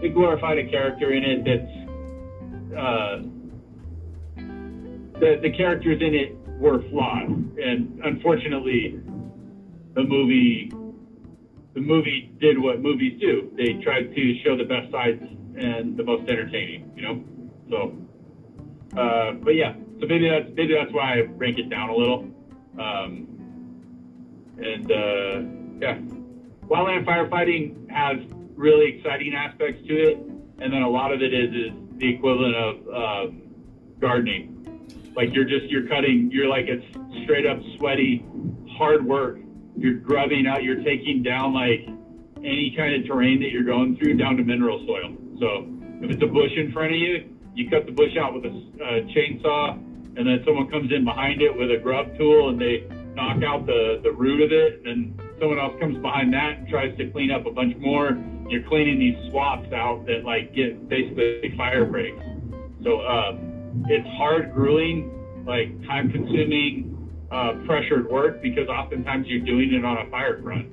[0.00, 1.88] they glorified a character in it that's.
[2.76, 3.22] Uh,
[5.20, 7.28] the, the characters in it were flawed,
[7.58, 9.00] and unfortunately,
[9.94, 10.70] the movie
[11.74, 13.52] the movie did what movies do.
[13.56, 15.22] They tried to show the best sides
[15.56, 17.24] and the most entertaining, you know.
[17.70, 21.94] So, uh, but yeah, so maybe that's maybe that's why I rank it down a
[21.94, 22.26] little.
[22.78, 23.27] Um,
[24.58, 25.98] and uh, yeah,
[26.66, 28.18] wildland firefighting has
[28.56, 30.18] really exciting aspects to it,
[30.60, 33.42] and then a lot of it is is the equivalent of um,
[34.00, 34.58] gardening
[35.18, 36.30] like you're just you're cutting.
[36.32, 36.86] You're like it's
[37.24, 38.24] straight up sweaty,
[38.70, 39.38] hard work.
[39.76, 40.62] You're grubbing out.
[40.62, 41.88] You're taking down like
[42.38, 45.16] any kind of terrain that you're going through down to mineral soil.
[45.40, 45.66] So
[46.00, 48.48] if it's a bush in front of you, you cut the bush out with a
[48.48, 49.74] uh, chainsaw,
[50.16, 53.66] and then someone comes in behind it with a grub tool and they knock out
[53.66, 57.30] the the root of it, and someone else comes behind that and tries to clean
[57.30, 58.16] up a bunch more.
[58.48, 62.22] You're cleaning these swaths out that like get basically fire breaks.
[62.82, 66.98] So um, it's hard, grueling, like time consuming,
[67.30, 70.72] uh, pressured work because oftentimes you're doing it on a fire front.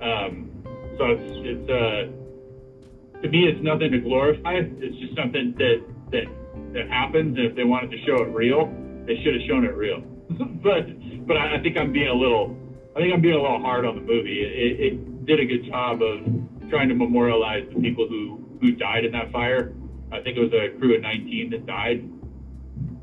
[0.00, 0.50] Um,
[0.98, 4.60] so it's, it's, uh, to me, it's nothing to glorify.
[4.60, 6.26] It's just something that, that,
[6.74, 7.36] that happens.
[7.36, 8.66] And if they wanted to show it real,
[9.06, 10.00] they should have shown it real.
[10.62, 10.86] but,
[11.30, 12.56] but I, I think I'm being a little,
[12.96, 14.42] I think I'm being a little hard on the movie.
[14.42, 16.26] It, it did a good job of
[16.70, 19.72] trying to memorialize the people who, who died in that fire.
[20.10, 22.02] I think it was a crew of 19 that died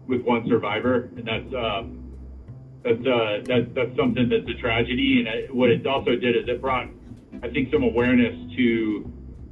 [0.08, 2.04] with one survivor, and that's um,
[2.84, 5.24] that's uh, that, that's something that's a tragedy.
[5.24, 6.90] And I, what it also did is it brought,
[7.42, 9.10] I think, some awareness to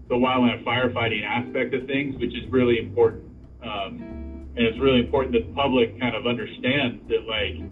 [0.09, 3.23] the wildland firefighting aspect of things, which is really important.
[3.63, 7.71] Um, and it's really important that the public kind of understands that, like,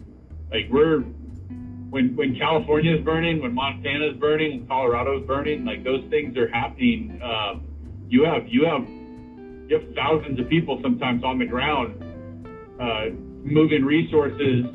[0.54, 5.66] like we're when when California is burning, when Montana is burning, when Colorado is burning,
[5.66, 7.20] like those things are happening.
[7.22, 7.68] Um,
[8.08, 11.98] you have you have you have thousands of people sometimes on the ground
[12.80, 13.10] uh,
[13.44, 14.66] moving resources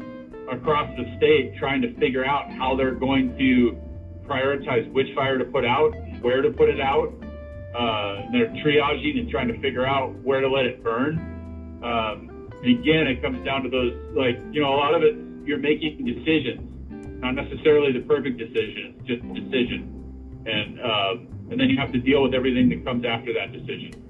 [0.50, 3.78] across the state, trying to figure out how they're going to
[4.26, 7.12] prioritize which fire to put out, where to put it out.
[7.76, 11.18] Uh, they're triaging and trying to figure out where to let it burn.
[11.82, 15.14] Um, again, it comes down to those, like, you know, a lot of it,
[15.49, 16.61] you're making decisions,
[17.20, 19.94] not necessarily the perfect decision, it's just a decision.
[20.46, 24.05] And, uh, and then you have to deal with everything that comes after that decision.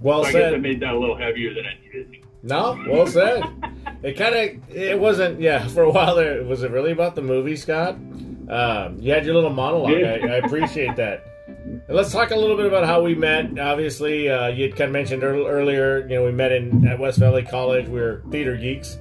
[0.00, 0.50] Well so I said.
[0.50, 2.24] guess I made that a little heavier than I needed.
[2.42, 3.42] No, well said.
[4.02, 5.40] it kind of it wasn't.
[5.40, 7.94] Yeah, for a while there, was it really about the movie, Scott?
[7.94, 10.04] Um, you had your little monologue.
[10.04, 11.26] I, I appreciate that.
[11.88, 13.58] Let's talk a little bit about how we met.
[13.58, 17.42] Obviously, uh, you kind of mentioned earlier, you know, we met in at West Valley
[17.42, 17.88] College.
[17.88, 18.98] We are theater geeks.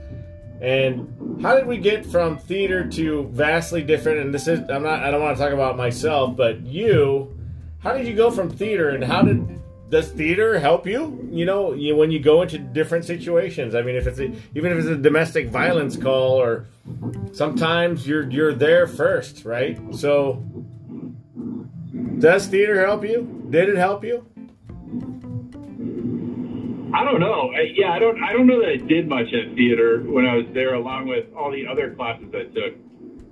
[0.61, 4.19] And how did we get from theater to vastly different?
[4.19, 7.37] And this is, I'm not, I don't want to talk about myself, but you,
[7.79, 11.29] how did you go from theater and how did, does theater help you?
[11.31, 13.75] You know, you, when you go into different situations.
[13.75, 14.25] I mean, if it's a,
[14.55, 16.65] even if it's a domestic violence call, or
[17.31, 19.79] sometimes you're you're there first, right?
[19.95, 20.43] So,
[22.19, 23.47] does theater help you?
[23.49, 24.25] Did it help you?
[26.93, 27.51] I don't know.
[27.51, 28.23] I, yeah, I don't.
[28.23, 31.25] I don't know that I did much at theater when I was there, along with
[31.35, 32.75] all the other classes I took.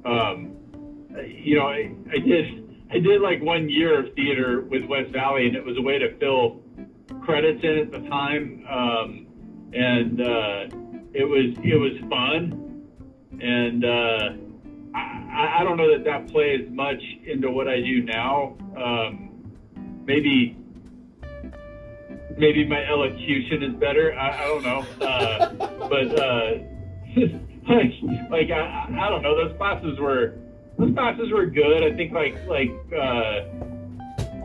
[0.06, 0.56] Um,
[1.26, 2.64] you know, I, I did.
[2.92, 5.98] I did like one year of theater with West Valley, and it was a way
[5.98, 6.62] to fill
[7.24, 9.28] credits in at the time, um,
[9.74, 10.68] and uh,
[11.14, 12.84] it was it was fun,
[13.42, 14.46] and uh,
[15.36, 18.56] I don't know that that plays much into what I do now.
[18.78, 19.52] Um,
[20.06, 20.58] maybe
[22.38, 24.14] maybe my elocution is better.
[24.14, 25.50] I, I don't know, uh,
[25.90, 26.52] but uh,
[27.70, 27.92] like
[28.30, 29.36] like I, I don't know.
[29.36, 30.36] Those classes were
[30.78, 31.84] those classes were good.
[31.84, 33.42] I think like like uh,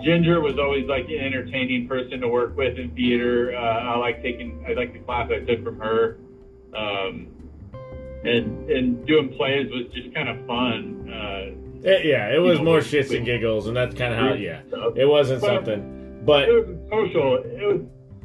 [0.02, 3.54] Ginger was always like an entertaining person to work with in theater.
[3.54, 6.18] Uh, I like taking I like the class I took from her.
[6.76, 7.28] Um,
[8.24, 11.10] and and doing plays was just kind of fun.
[11.10, 14.34] Uh, it, yeah, it was know, more shits and giggles, and that's kind of how.
[14.34, 14.60] Yeah,
[14.96, 17.36] it wasn't but, something, but it was social.
[17.36, 17.80] It was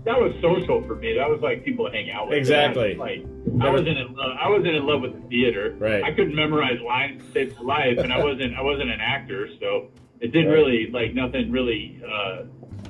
[0.05, 1.15] that was social for me.
[1.15, 2.37] That was like people to hang out with.
[2.37, 2.95] Exactly.
[2.95, 3.25] Like
[3.61, 4.37] I wasn't in love.
[4.39, 5.75] I wasn't in love with the theater.
[5.79, 6.03] Right.
[6.03, 8.55] I couldn't memorize lines to save life, and I wasn't.
[8.55, 9.89] I wasn't an actor, so
[10.19, 10.53] it didn't right.
[10.53, 12.43] really like nothing really uh,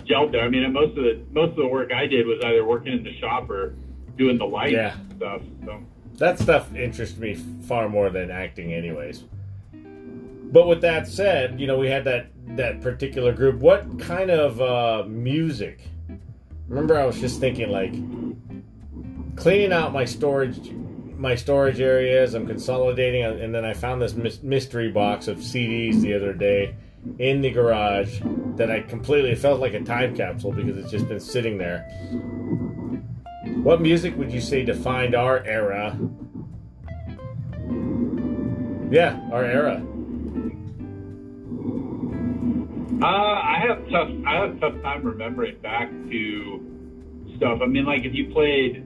[0.05, 0.43] gelled there.
[0.43, 3.03] I mean, most of the most of the work I did was either working in
[3.03, 3.75] the shop or
[4.17, 4.97] doing the light yeah.
[5.15, 5.41] stuff.
[5.65, 5.83] So
[6.18, 9.24] that stuff interests me far more than acting, anyways.
[10.51, 13.59] But with that said, you know, we had that that particular group.
[13.59, 15.82] What kind of uh, music?
[16.68, 17.93] Remember, I was just thinking like
[19.36, 20.72] cleaning out my storage
[21.18, 22.34] my storage areas.
[22.34, 26.76] I'm consolidating, and then I found this mystery box of CDs the other day
[27.20, 28.22] in the garage
[28.55, 31.86] that I completely felt like a time capsule because it's just been sitting there.
[33.66, 35.97] What music would you say defined our era?
[38.91, 39.84] Yeah, our era.
[43.01, 44.11] Uh, I have tough.
[44.28, 47.57] I have tough time remembering back to stuff.
[47.63, 48.86] I mean, like if you played,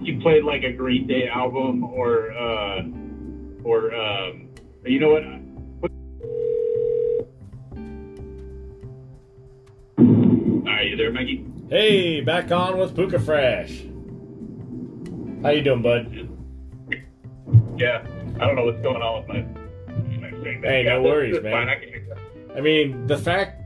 [0.00, 2.82] you played like a Green Day album, or uh,
[3.64, 4.48] or um,
[4.84, 5.24] you know what?
[10.68, 11.44] Are you there, Maggie?
[11.70, 13.84] Hey, back on with Puka Fresh.
[15.42, 16.28] How you doing, bud?
[17.78, 18.06] Yeah,
[18.38, 20.62] I don't know what's going on with my, my thing.
[20.62, 21.68] Hey, no worries, man.
[21.70, 23.62] I, I mean, the fact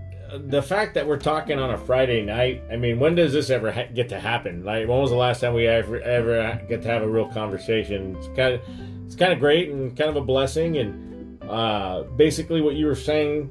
[0.47, 2.63] the fact that we're talking on a Friday night.
[2.71, 4.63] I mean, when does this ever ha- get to happen?
[4.63, 8.15] Like, when was the last time we ever ever get to have a real conversation?
[8.17, 8.61] It's kind of
[9.07, 10.77] it's kind of great and kind of a blessing.
[10.77, 13.51] And uh, basically, what you were saying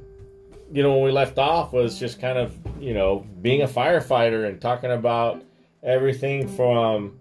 [0.72, 4.48] you know, when we left off was just kind of, you know, being a firefighter
[4.48, 5.44] and talking about
[5.84, 7.18] everything from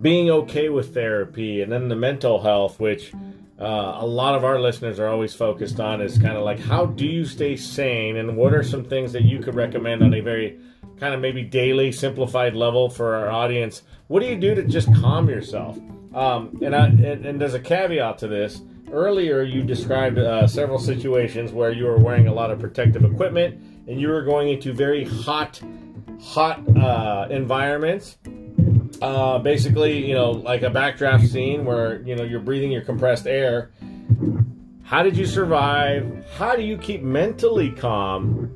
[0.00, 3.12] being okay with therapy and then the mental health, which
[3.60, 6.86] uh, a lot of our listeners are always focused on, is kind of like how
[6.86, 10.20] do you stay sane and what are some things that you could recommend on a
[10.20, 10.58] very
[10.98, 13.82] kind of maybe daily simplified level for our audience?
[14.08, 15.78] What do you do to just calm yourself?
[16.14, 18.60] Um, and, I, and, and there's a caveat to this
[18.92, 23.58] earlier you described uh, several situations where you were wearing a lot of protective equipment
[23.88, 25.60] and you were going into very hot,
[26.20, 28.18] hot uh, environments.
[29.00, 33.26] Uh, basically, you know, like a backdraft scene where you know you're breathing your compressed
[33.26, 33.72] air.
[34.84, 36.24] How did you survive?
[36.36, 38.54] How do you keep mentally calm?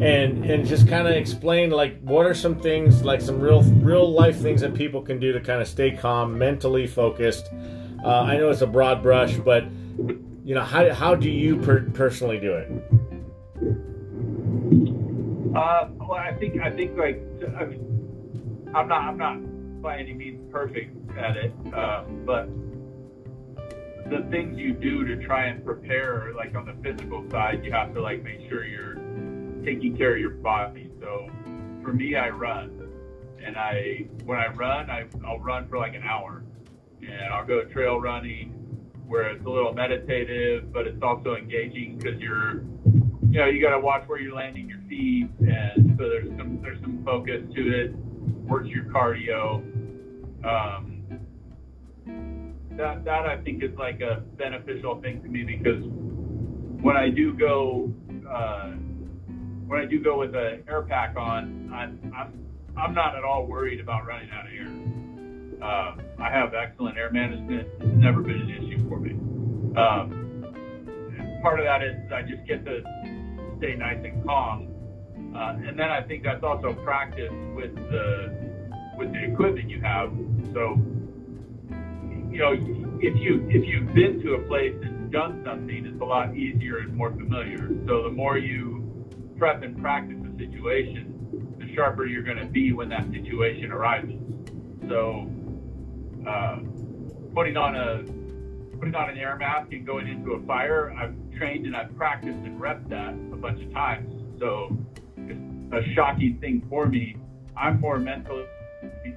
[0.00, 4.10] And and just kind of explain like what are some things like some real real
[4.10, 7.50] life things that people can do to kind of stay calm, mentally focused
[8.06, 9.64] uh, I know it's a broad brush, but
[10.44, 12.70] you know, how, how do you per- personally do it?
[15.56, 17.20] Uh, well, I think I think like
[17.58, 22.48] I mean, I'm not I'm not by any means perfect at it, uh, but
[24.08, 27.92] the things you do to try and prepare, like on the physical side, you have
[27.94, 28.94] to like make sure you're
[29.64, 30.92] taking care of your body.
[31.00, 31.28] So
[31.82, 32.88] for me, I run,
[33.44, 36.44] and I when I run, I, I'll run for like an hour
[37.00, 38.52] and I'll go trail running
[39.06, 42.62] where it's a little meditative, but it's also engaging because you're,
[43.30, 46.58] you know, you got to watch where you're landing your feet, and so there's some
[46.62, 47.94] there's some focus to it.
[48.48, 49.62] Works your cardio.
[50.44, 51.02] Um,
[52.76, 55.82] that that I think is like a beneficial thing to me because
[56.82, 57.92] when I do go
[58.28, 58.72] uh,
[59.66, 63.46] when I do go with an air pack on, I'm, I'm I'm not at all
[63.46, 65.05] worried about running out of air.
[65.62, 67.68] Uh, I have excellent air management.
[67.80, 69.12] It's never been an issue for me.
[69.76, 72.82] Um, part of that is I just get to
[73.58, 74.68] stay nice and calm,
[75.34, 78.52] uh, and then I think that's also practice with the
[78.98, 80.10] with the equipment you have.
[80.52, 80.76] So,
[82.30, 82.52] you know,
[83.00, 86.78] if you if you've been to a place and done something, it's a lot easier
[86.78, 87.68] and more familiar.
[87.86, 89.06] So the more you
[89.38, 94.20] prep and practice a situation, the sharper you're going to be when that situation arises.
[94.88, 95.30] So,
[96.26, 96.58] uh,
[97.34, 98.04] putting on a
[98.78, 102.38] putting on an air mask and going into a fire, I've trained and I've practiced
[102.44, 104.12] and repped that a bunch of times.
[104.38, 104.76] So,
[105.16, 105.40] it's
[105.72, 107.16] a shocking thing for me.
[107.56, 108.44] I'm more mentally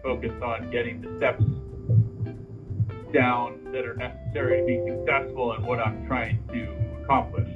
[0.02, 1.44] focused on getting the steps
[3.14, 7.50] down that are necessary to be successful in what I'm trying to accomplish.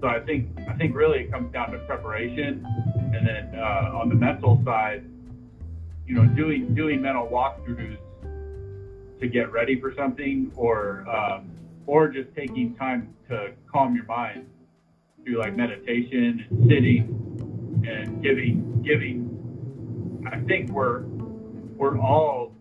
[0.00, 2.64] So I think I think really it comes down to preparation,
[3.14, 5.04] and then uh, on the mental side,
[6.06, 7.98] you know, doing doing mental walkthroughs
[9.20, 11.50] to get ready for something, or um,
[11.86, 14.48] or just taking time to calm your mind
[15.24, 20.26] through like meditation and sitting and giving giving.
[20.30, 21.02] I think we're
[21.76, 22.54] we're all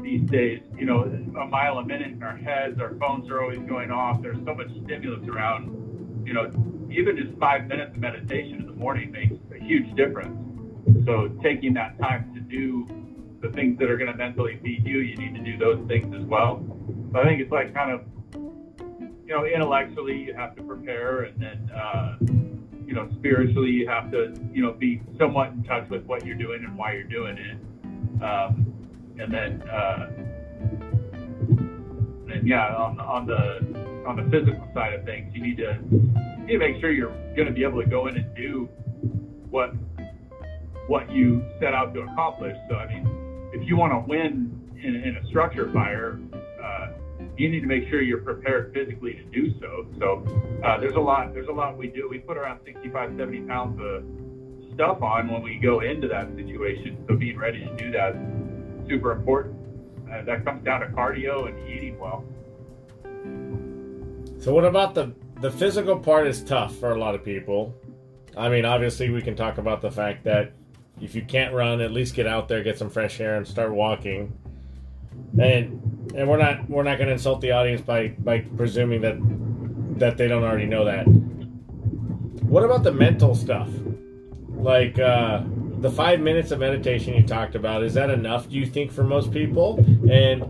[0.00, 2.80] these days, you know, a mile a minute in our heads.
[2.80, 4.22] Our phones are always going off.
[4.22, 5.86] There's so much stimulus around
[6.26, 6.50] you know,
[6.90, 10.36] even just five minutes of meditation in the morning makes a huge difference.
[11.06, 12.86] So taking that time to do
[13.46, 16.14] the things that are going to mentally feed you, you need to do those things
[16.14, 16.64] as well.
[17.14, 18.00] I think it's like kind of,
[18.34, 22.16] you know, intellectually you have to prepare, and then, uh,
[22.86, 26.36] you know, spiritually you have to, you know, be somewhat in touch with what you're
[26.36, 28.22] doing and why you're doing it.
[28.22, 28.72] Um,
[29.18, 30.10] and then, uh,
[32.32, 36.46] and yeah, on, on the on the physical side of things, you need to you
[36.46, 38.68] need to make sure you're going to be able to go in and do
[39.50, 39.70] what
[40.86, 42.56] what you set out to accomplish.
[42.68, 43.25] So I mean,
[43.56, 46.18] if you want to win in, in a structure fire,
[46.62, 46.88] uh,
[47.36, 49.86] you need to make sure you're prepared physically to do so.
[49.98, 52.08] So uh, there's a lot there's a lot we do.
[52.08, 54.04] We put around 65, 70 pounds of
[54.74, 57.02] stuff on when we go into that situation.
[57.08, 59.56] So being ready to do that is super important.
[60.10, 62.24] Uh, that comes down to cardio and eating well.
[64.38, 67.74] So what about the the physical part is tough for a lot of people.
[68.36, 70.52] I mean, obviously we can talk about the fact that
[71.00, 73.72] if you can't run, at least get out there, get some fresh air, and start
[73.72, 74.36] walking.
[75.38, 79.16] And and we're not we're not going to insult the audience by by presuming that
[79.98, 81.06] that they don't already know that.
[82.46, 83.68] What about the mental stuff?
[84.50, 85.42] Like uh,
[85.78, 88.48] the five minutes of meditation you talked about, is that enough?
[88.48, 89.78] Do you think for most people?
[90.10, 90.44] And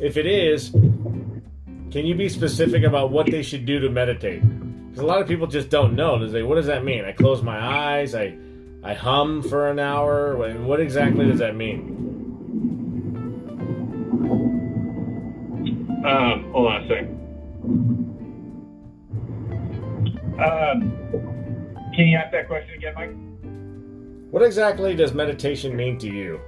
[0.00, 4.42] if it is, can you be specific about what they should do to meditate?
[4.88, 6.18] Because a lot of people just don't know.
[6.18, 8.14] Does They "What does that mean?" I close my eyes.
[8.14, 8.36] I
[8.84, 10.36] I hum for an hour.
[10.36, 12.00] What exactly does that mean?
[16.04, 17.18] Um, hold on a second.
[20.40, 20.92] Um,
[21.94, 24.32] can you ask that question again, Mike?
[24.32, 26.40] What exactly does meditation mean to you?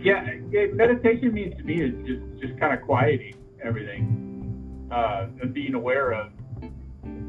[0.00, 3.34] Yeah, yeah, meditation means to me is just just kind of quieting
[3.64, 6.30] everything, uh, and being aware of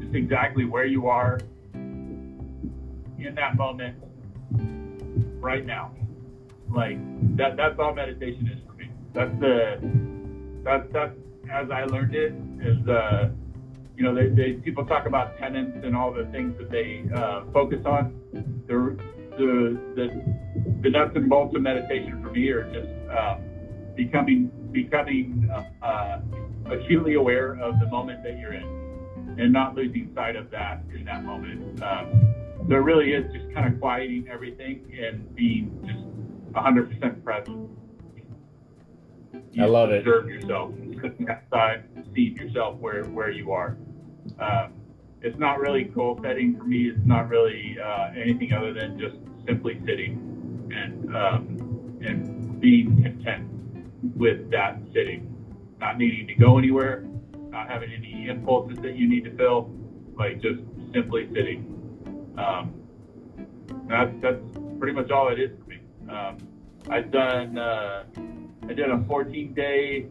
[0.00, 1.40] just exactly where you are
[3.26, 3.96] in that moment
[5.40, 5.94] right now.
[6.74, 6.98] Like
[7.36, 8.90] that that's all meditation is for me.
[9.12, 9.80] That's the
[10.62, 11.16] that's that's
[11.50, 13.30] as I learned it is uh
[13.96, 17.42] you know they, they people talk about tenants and all the things that they uh,
[17.52, 18.18] focus on.
[18.66, 18.96] The
[19.36, 20.36] the the
[20.82, 23.42] the nuts and bolts of meditation for me are just um,
[23.96, 26.20] becoming becoming uh, uh,
[26.70, 31.04] acutely aware of the moment that you're in and not losing sight of that in
[31.04, 31.82] that moment.
[31.82, 32.34] Um,
[32.70, 37.68] so it really is just kind of quieting everything and being just 100% present.
[39.50, 39.98] You I love it.
[39.98, 41.82] Observe yourself, looking outside,
[42.14, 43.76] seeing yourself where where you are.
[44.38, 44.74] Um,
[45.20, 46.88] it's not really goal setting for me.
[46.88, 49.16] It's not really uh, anything other than just
[49.46, 53.50] simply sitting and um, and being content
[54.16, 55.34] with that sitting,
[55.80, 57.04] not needing to go anywhere,
[57.48, 59.72] not having any impulses that you need to fill,
[60.16, 60.60] like just
[60.92, 61.79] simply sitting.
[62.40, 62.74] Um,
[63.86, 64.40] that's that's
[64.78, 65.80] pretty much all it is for me.
[66.08, 66.38] Um,
[66.88, 68.04] I've done uh,
[68.64, 70.06] I did a 14 day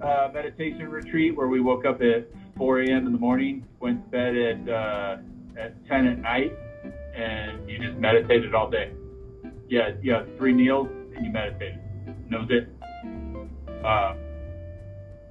[0.00, 3.06] uh, meditation retreat where we woke up at 4 a.m.
[3.06, 5.16] in the morning, went to bed at uh,
[5.58, 6.52] at 10 at night,
[7.16, 8.92] and you just meditated all day.
[9.68, 11.80] Yeah, yeah, three meals and you meditated.
[12.06, 12.68] And that was it.
[13.84, 14.14] Uh,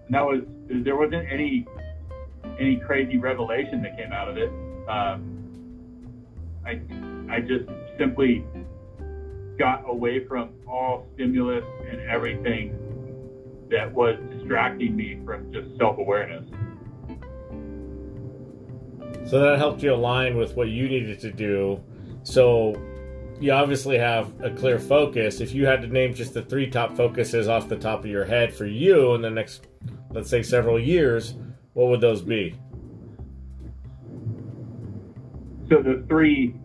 [0.10, 1.66] that was there wasn't any
[2.60, 4.52] any crazy revelation that came out of it.
[4.88, 5.40] Um,
[6.66, 6.82] I
[7.30, 8.46] I just simply
[9.58, 12.78] got away from all stimulus and everything
[13.70, 16.46] that was distracting me from just self awareness.
[19.26, 21.82] So that helped you align with what you needed to do.
[22.24, 22.76] So
[23.40, 25.40] you obviously have a clear focus.
[25.40, 28.26] If you had to name just the three top focuses off the top of your
[28.26, 29.68] head for you in the next,
[30.12, 31.36] let's say, several years,
[31.74, 32.56] what would those be?
[35.70, 36.56] So the three,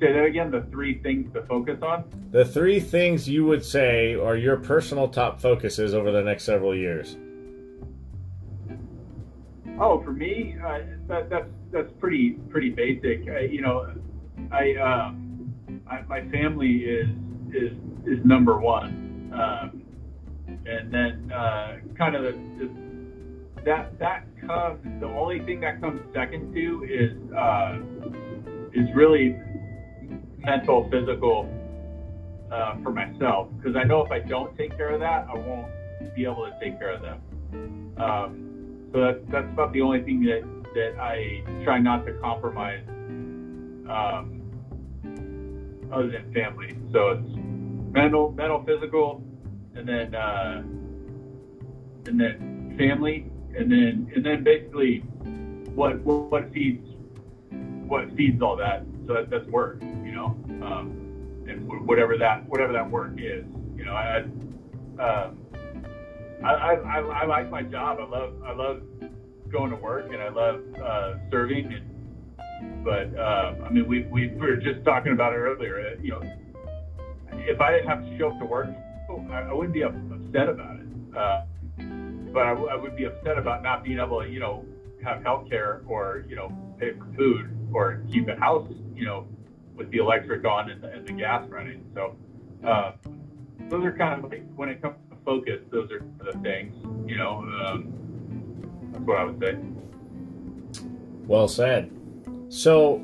[0.00, 2.04] say that again, the three things to focus on?
[2.30, 6.74] The three things you would say are your personal top focuses over the next several
[6.74, 7.16] years.
[9.80, 13.28] Oh, for me, uh, that, that's that's pretty pretty basic.
[13.28, 13.92] Uh, you know,
[14.50, 15.12] I, uh,
[15.88, 17.08] I, my family is
[17.52, 17.72] is
[18.04, 19.82] is number one, um,
[20.66, 22.87] and then uh, kind of the, the,
[23.68, 24.80] that that comes.
[25.00, 27.78] The only thing that comes second to is uh,
[28.72, 29.36] is really
[30.38, 31.48] mental, physical
[32.50, 35.68] uh, for myself because I know if I don't take care of that, I won't
[36.16, 37.20] be able to take care of them.
[37.98, 40.42] Um, so that's that's about the only thing that
[40.74, 44.40] that I try not to compromise, um,
[45.92, 46.74] other than family.
[46.90, 47.28] So it's
[47.92, 49.22] mental, mental, physical,
[49.74, 50.62] and then uh,
[52.06, 55.00] and then family, and then and then basically
[55.74, 56.86] what what, what feeds
[57.86, 58.84] what feeds all that.
[59.06, 63.44] So that, that's work, you know, um, and whatever that whatever that work is,
[63.76, 64.24] you know, I.
[65.00, 65.38] Um,
[66.44, 67.98] I, I, I like my job.
[68.00, 68.82] I love I love
[69.50, 71.72] going to work and I love uh, serving.
[71.72, 75.80] And, but uh, I mean, we, we were just talking about it earlier.
[75.80, 76.22] Uh, you know,
[77.32, 78.68] if I didn't have to show up to work,
[79.30, 80.86] I, I wouldn't be upset about it.
[82.38, 84.64] But I, would be upset about not being able to, you know,
[85.02, 89.26] have health care or, you know, pay for food or keep a house, you know,
[89.74, 91.84] with the electric on and the, and the gas running.
[91.94, 92.14] So
[92.64, 92.92] uh,
[93.68, 96.76] those are kind of like when it comes to focus, those are the things,
[97.10, 97.38] you know.
[97.40, 97.92] Um,
[98.92, 99.58] that's what I would say.
[101.26, 101.90] Well said.
[102.50, 102.98] So,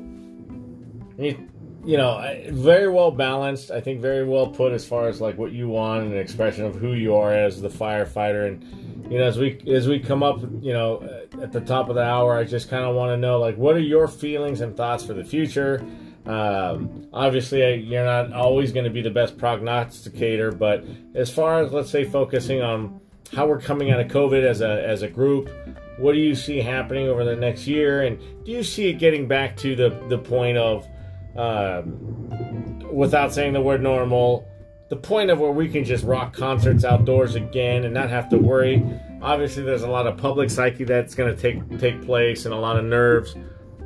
[1.17, 1.49] you,
[1.83, 3.69] you know, very well balanced.
[3.69, 6.63] I think very well put as far as like what you want and an expression
[6.63, 8.47] of who you are as the firefighter.
[8.47, 11.07] And you know, as we as we come up, you know,
[11.41, 13.75] at the top of the hour, I just kind of want to know like what
[13.75, 15.85] are your feelings and thoughts for the future.
[16.25, 20.83] Um, obviously, you're not always going to be the best prognosticator, but
[21.13, 22.99] as far as let's say focusing on
[23.31, 25.49] how we're coming out of COVID as a as a group,
[25.97, 29.27] what do you see happening over the next year, and do you see it getting
[29.27, 30.87] back to the the point of,
[31.35, 34.47] um, without saying the word normal,
[34.89, 38.37] the point of where we can just rock concerts outdoors again and not have to
[38.37, 38.83] worry.
[39.21, 42.57] Obviously, there's a lot of public psyche that's going to take take place and a
[42.57, 43.35] lot of nerves.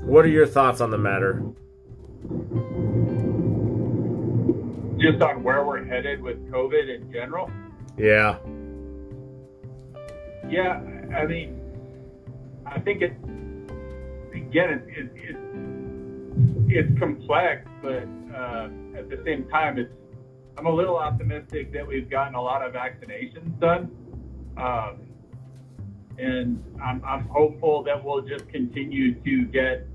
[0.02, 1.44] What are your thoughts on the matter?
[5.00, 7.50] Just on where we're headed with COVID in general?
[7.98, 8.38] Yeah.
[10.50, 10.82] Yeah,
[11.16, 11.62] I mean,
[12.66, 13.14] I think it,
[14.34, 15.36] again, it, it, it
[16.72, 18.04] it's complex, but
[18.36, 19.92] uh, at the same time, it's,
[20.60, 23.90] I'm a little optimistic that we've gotten a lot of vaccinations done.
[24.58, 24.98] Um,
[26.18, 29.88] and I'm, I'm hopeful that we'll just continue to get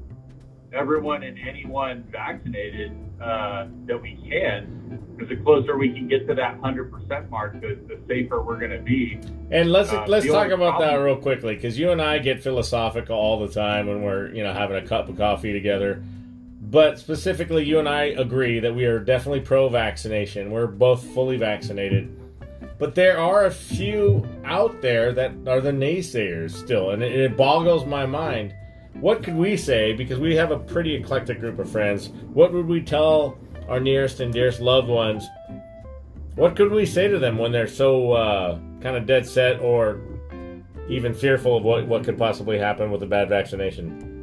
[0.73, 5.03] everyone and anyone vaccinated uh, that we can.
[5.15, 8.71] Because the closer we can get to that 100% mark, the, the safer we're going
[8.71, 9.21] to be.
[9.51, 12.43] And let's uh, let's talk about problem, that real quickly, because you and I get
[12.43, 16.03] philosophical all the time when we're you know having a cup of coffee together.
[16.75, 20.51] But specifically, you and I agree that we are definitely pro-vaccination.
[20.51, 22.21] We're both fully vaccinated.
[22.79, 27.37] But there are a few out there that are the naysayers still, and it, it
[27.37, 28.55] boggles my mind
[29.01, 29.93] what could we say?
[29.93, 32.11] Because we have a pretty eclectic group of friends.
[32.33, 33.37] What would we tell
[33.69, 35.27] our nearest and dearest loved ones?
[36.37, 40.01] What could we say to them when they're so uh, kind of dead set or
[40.89, 44.14] even fearful of what, what could possibly happen with a bad vaccination?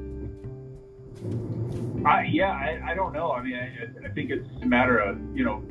[2.05, 3.31] Uh, yeah, I, I, don't know.
[3.31, 5.63] I mean, I, I, think it's a matter of, you know,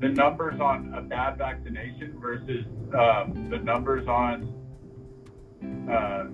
[0.00, 2.64] the numbers on a bad vaccination versus
[2.96, 4.54] um, the numbers on
[5.90, 6.26] uh,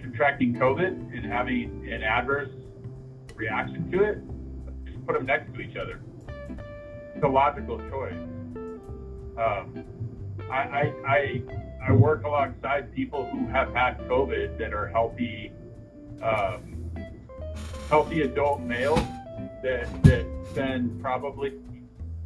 [0.00, 2.50] contracting COVID and having an adverse
[3.34, 4.18] reaction to it,
[4.84, 6.00] just put them next to each other.
[7.14, 8.14] It's a logical choice.
[9.36, 9.84] Um,
[10.50, 11.42] I, I, I,
[11.88, 15.52] I, work alongside people who have had COVID that are healthy,
[16.22, 16.73] um,
[17.88, 19.00] healthy adult males
[19.62, 21.52] that, that spend probably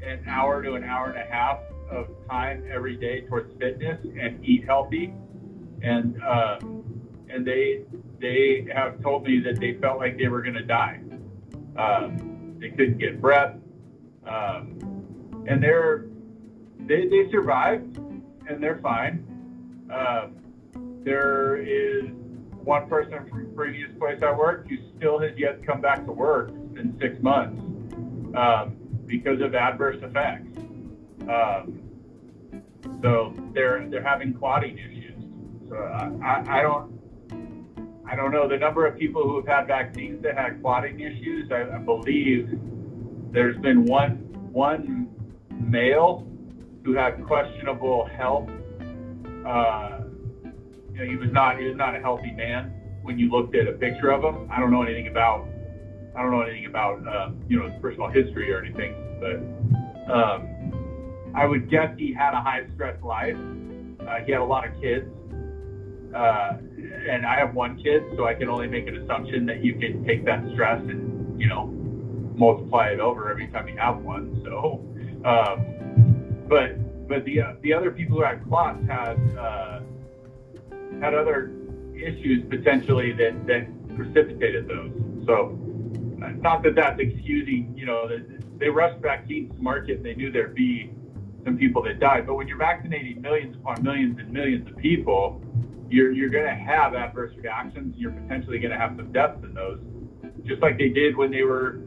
[0.02, 1.58] an hour to an hour and a half
[1.90, 5.12] of time every day towards fitness and eat healthy,
[5.82, 6.58] and uh,
[7.30, 7.82] and they
[8.20, 11.00] they have told me that they felt like they were going to die.
[11.76, 13.54] Um, they couldn't get breath,
[14.26, 16.06] um, and they're
[16.80, 17.96] they they survived
[18.48, 19.24] and they're fine.
[19.92, 20.36] Um,
[21.04, 22.10] there is
[22.68, 26.12] one person from previous place I worked who still has yet to come back to
[26.12, 27.58] work in six months
[28.36, 30.58] um, because of adverse effects.
[31.22, 31.80] Um,
[33.00, 35.14] so they're they're having clotting issues.
[35.70, 36.92] So I, I, I don't
[38.06, 41.50] I don't know the number of people who have had vaccines that had clotting issues.
[41.50, 42.50] I, I believe
[43.32, 44.16] there's been one
[44.52, 45.08] one
[45.50, 46.28] male
[46.84, 48.50] who had questionable health.
[49.46, 50.00] Uh,
[50.98, 52.72] you know, he was not he was not a healthy man
[53.02, 54.48] when you looked at a picture of him.
[54.50, 55.46] I don't know anything about
[56.16, 61.32] I don't know anything about uh, you know his personal history or anything, but um,
[61.34, 63.36] I would guess he had a high stress life.
[64.00, 65.06] Uh, he had a lot of kids,
[66.14, 66.56] uh,
[67.08, 70.04] and I have one kid, so I can only make an assumption that you can
[70.04, 71.66] take that stress and you know
[72.36, 74.40] multiply it over every time you have one.
[74.44, 74.84] So,
[75.24, 79.80] um, but but the uh, the other people who had clots had uh,
[81.00, 81.52] had other
[81.94, 84.92] issues potentially that that precipitated those.
[85.26, 85.58] So
[86.40, 88.08] not that that's excusing, you know,
[88.58, 90.90] they rushed vaccines to market and they knew there'd be
[91.44, 92.26] some people that died.
[92.26, 95.42] But when you're vaccinating millions upon millions and millions of people,
[95.88, 97.94] you're you're going to have adverse reactions.
[97.96, 99.80] You're potentially going to have some deaths in those,
[100.44, 101.80] just like they did when they were,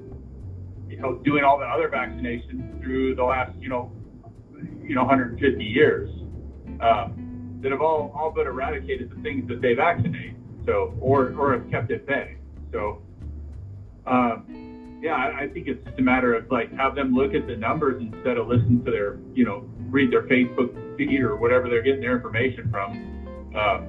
[0.90, 3.92] you know, doing all the other vaccinations through the last, you know,
[4.84, 6.10] you know, 150 years,
[6.82, 7.21] um,
[7.62, 10.36] that have all all but eradicated the things that they vaccinate.
[10.66, 12.38] So, or or have kept at bay.
[12.72, 13.02] So
[14.06, 17.48] um, yeah, I, I think it's just a matter of like have them look at
[17.48, 21.70] the numbers instead of listen to their, you know, read their Facebook feed or whatever
[21.70, 23.56] they're getting their information from.
[23.56, 23.88] Um,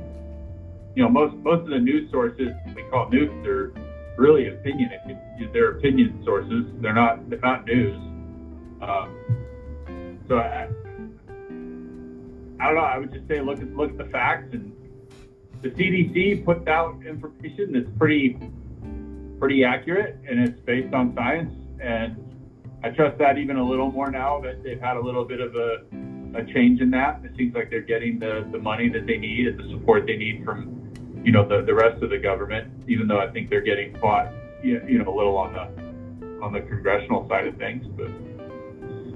[0.94, 3.72] you know, most most of the news sources we call news they're
[4.16, 4.90] really opinion.
[5.52, 6.64] They're opinion sources.
[6.80, 7.96] They're not they're not news.
[8.82, 10.68] Um, so I,
[12.62, 12.82] I don't know.
[12.82, 14.72] I would just say look at look at the facts and
[15.62, 18.38] the CDC puts out information that's pretty
[19.40, 21.52] pretty accurate and it's based on science.
[21.80, 22.16] And
[22.84, 25.56] I trust that even a little more now that they've had a little bit of
[25.56, 25.82] a,
[26.38, 27.20] a change in that.
[27.24, 30.16] It seems like they're getting the, the money that they need and the support they
[30.16, 30.92] need from,
[31.24, 34.32] you know, the, the rest of the government, even though I think they're getting caught,
[34.62, 38.08] you know, a little on the, on the congressional side of things, but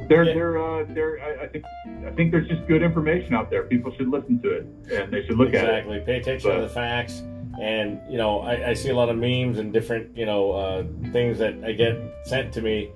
[0.09, 0.35] they're, yeah.
[0.35, 1.65] they're, uh, they're, I, I, think,
[2.07, 3.65] I think there's just good information out there.
[3.65, 5.69] People should listen to it and they should look exactly.
[5.69, 5.87] at it.
[5.87, 6.01] Exactly.
[6.01, 7.23] Pay attention but, to the facts
[7.61, 10.85] and you know I, I, see a lot of memes and different you know uh,
[11.13, 12.91] things that I get sent to me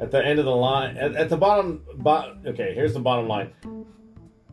[0.00, 3.28] at the end of the line at, at the bottom bo- okay here's the bottom
[3.28, 3.52] line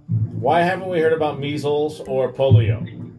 [0.07, 3.11] why haven't we heard about measles or polio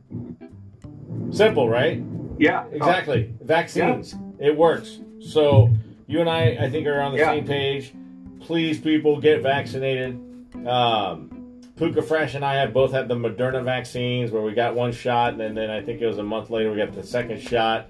[1.30, 2.02] simple right
[2.38, 4.48] yeah exactly vaccines yeah.
[4.48, 5.70] it works so
[6.06, 7.30] you and I I think are on the yeah.
[7.30, 7.94] same page
[8.40, 10.18] please people get vaccinated
[10.66, 11.40] um,
[11.76, 15.40] Puka Fresh and I have both had the Moderna vaccines where we got one shot,
[15.40, 17.88] and then I think it was a month later we got the second shot.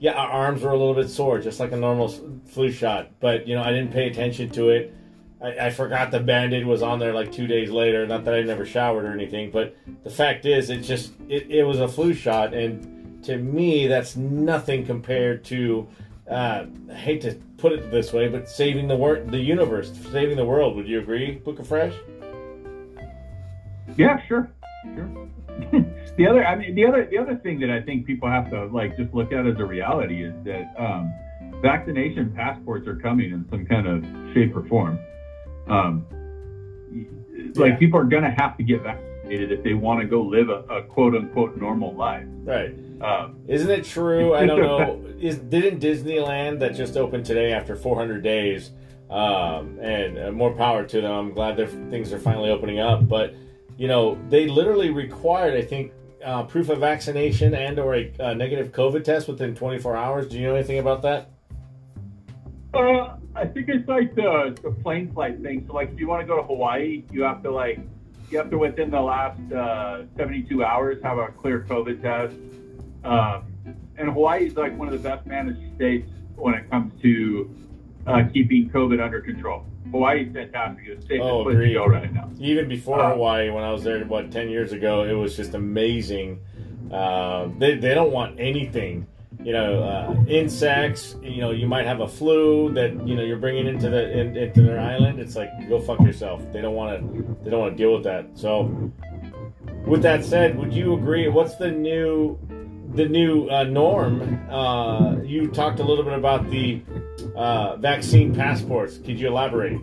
[0.00, 2.08] Yeah, our arms were a little bit sore, just like a normal
[2.46, 3.10] flu shot.
[3.20, 4.94] But you know, I didn't pay attention to it.
[5.40, 8.04] I, I forgot the band-aid was on there like two days later.
[8.04, 11.62] Not that I never showered or anything, but the fact is, it just it, it
[11.62, 15.86] was a flu shot, and to me, that's nothing compared to.
[16.28, 20.36] Uh, I hate to put it this way, but saving the world, the universe, saving
[20.36, 20.76] the world.
[20.76, 21.94] Would you agree, Puka Fresh?
[23.96, 24.50] Yeah, sure,
[24.94, 25.28] sure.
[26.16, 28.66] the other, I mean, the other, the other thing that I think people have to
[28.66, 31.12] like just look at as a reality is that um,
[31.60, 34.04] vaccination passports are coming in some kind of
[34.34, 34.98] shape or form.
[35.68, 36.06] Um,
[37.56, 37.76] like yeah.
[37.76, 40.62] people are going to have to get vaccinated if they want to go live a,
[40.72, 42.26] a quote unquote normal life.
[42.44, 42.74] Right.
[43.00, 44.34] Um, Isn't it true?
[44.34, 45.04] I don't know.
[45.20, 48.70] Is didn't Disneyland that just opened today after 400 days?
[49.10, 51.10] Um, and uh, more power to them.
[51.10, 51.56] I'm glad
[51.90, 53.34] things are finally opening up, but
[53.76, 55.92] you know, they literally required, I think,
[56.24, 60.28] uh, proof of vaccination and or a, a, negative COVID test within 24 hours.
[60.28, 61.30] Do you know anything about that?
[62.74, 65.64] Uh, I think it's like the, the plane flight thing.
[65.66, 67.80] So, like, if you want to go to Hawaii, you have to like
[68.30, 72.36] you have to within the last uh, 72 hours have a clear COVID test.
[73.04, 73.44] Um,
[73.96, 77.54] and Hawaii is like one of the best managed states when it comes to
[78.06, 79.64] uh, keeping COVID under control.
[79.90, 80.84] Hawaii's fantastic.
[80.86, 82.30] It's safe oh, place to go right now.
[82.38, 85.54] Even before uh, Hawaii, when I was there, what ten years ago, it was just
[85.54, 86.40] amazing.
[86.92, 89.06] Uh, they they don't want anything
[89.42, 91.16] you know, uh, insects.
[91.22, 94.36] You know, you might have a flu that you know you're bringing into the in,
[94.36, 95.18] into their island.
[95.18, 96.42] It's like go fuck yourself.
[96.52, 97.36] They don't want to.
[97.42, 98.26] They don't want to deal with that.
[98.34, 98.92] So,
[99.86, 101.28] with that said, would you agree?
[101.28, 102.38] What's the new
[102.94, 104.50] the new uh, norm?
[104.50, 106.82] Uh, you talked a little bit about the
[107.36, 108.98] uh, vaccine passports.
[108.98, 109.80] Could you elaborate?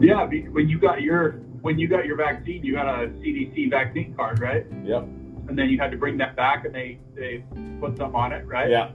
[0.00, 4.14] Yeah, when you got your when you got your vaccine, you got a CDC vaccine
[4.14, 4.66] card, right?
[4.84, 5.02] Yep.
[5.48, 7.44] And then you had to bring that back, and they they
[7.80, 8.68] put something on it, right?
[8.70, 8.90] Yeah.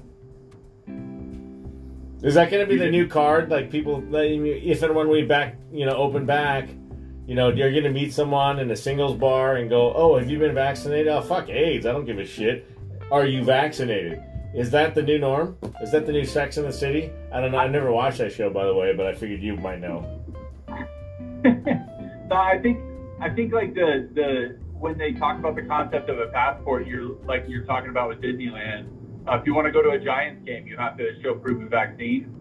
[2.21, 3.49] Is that going to be the new card?
[3.49, 6.67] Like people, if and when we back, you know, open back,
[7.29, 10.27] you know, you're going to meet someone in a singles bar and go, "Oh, have
[10.31, 11.09] you been vaccinated?
[11.09, 11.85] Oh, fuck AIDS.
[11.85, 12.65] I don't give a shit.
[13.11, 14.23] Are you vaccinated?"
[14.55, 15.55] Is that the new norm?
[15.79, 17.11] Is that the new Sex in the City?
[17.31, 17.59] I don't know.
[17.59, 20.23] I never watched that show, by the way, but I figured you might know.
[21.45, 22.79] no, I think
[23.21, 27.11] I think like the the when they talk about the concept of a passport, you're
[27.25, 28.87] like you're talking about with Disneyland.
[29.27, 31.61] Uh, if you want to go to a Giants game, you have to show proof
[31.61, 32.35] of vaccine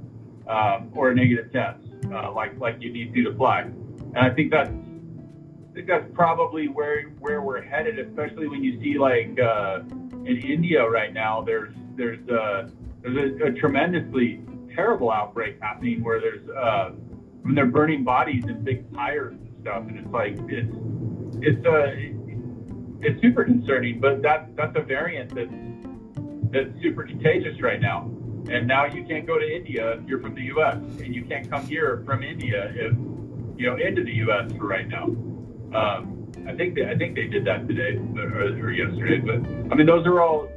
[0.49, 3.70] um, or a negative test, uh, like like you need to to fly.
[4.14, 8.80] And I think that's I think that's probably where where we're headed, especially when you
[8.80, 9.80] see like uh,
[10.24, 11.42] in India right now.
[11.42, 12.68] There's there's uh,
[13.02, 14.42] there's a, a tremendously
[14.74, 16.90] terrible outbreak happening where there's uh,
[17.42, 20.74] when they're burning bodies in big pyres and stuff, and it's like it's
[21.40, 21.92] it's uh
[23.00, 24.00] it's super concerning.
[24.00, 25.52] But that that's a variant that's
[26.52, 28.11] that's super contagious right now.
[28.50, 30.76] And now you can't go to India if you're from the U.S.
[30.76, 32.94] and you can't come here from India if
[33.59, 34.50] you know into the U.S.
[34.52, 35.04] for right now.
[35.74, 39.18] Um, I think they, I think they did that today or, or yesterday.
[39.18, 40.48] But I mean, those are all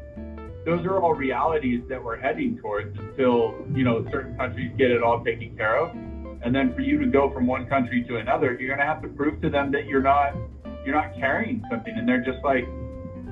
[0.65, 5.03] those are all realities that we're heading towards until you know certain countries get it
[5.03, 5.95] all taken care of
[6.43, 9.01] and then for you to go from one country to another, you're going to have
[9.03, 10.33] to prove to them that you're not
[10.83, 11.93] you're not carrying something.
[11.95, 12.65] And they're just like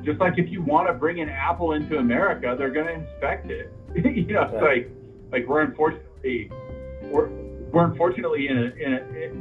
[0.03, 3.49] just like if you want to bring an apple into America, they're going to inspect
[3.49, 3.73] it.
[3.95, 4.91] you know, it's like
[5.31, 6.51] like we're unfortunately
[7.05, 7.29] we're
[7.71, 8.97] we're unfortunately in a, in a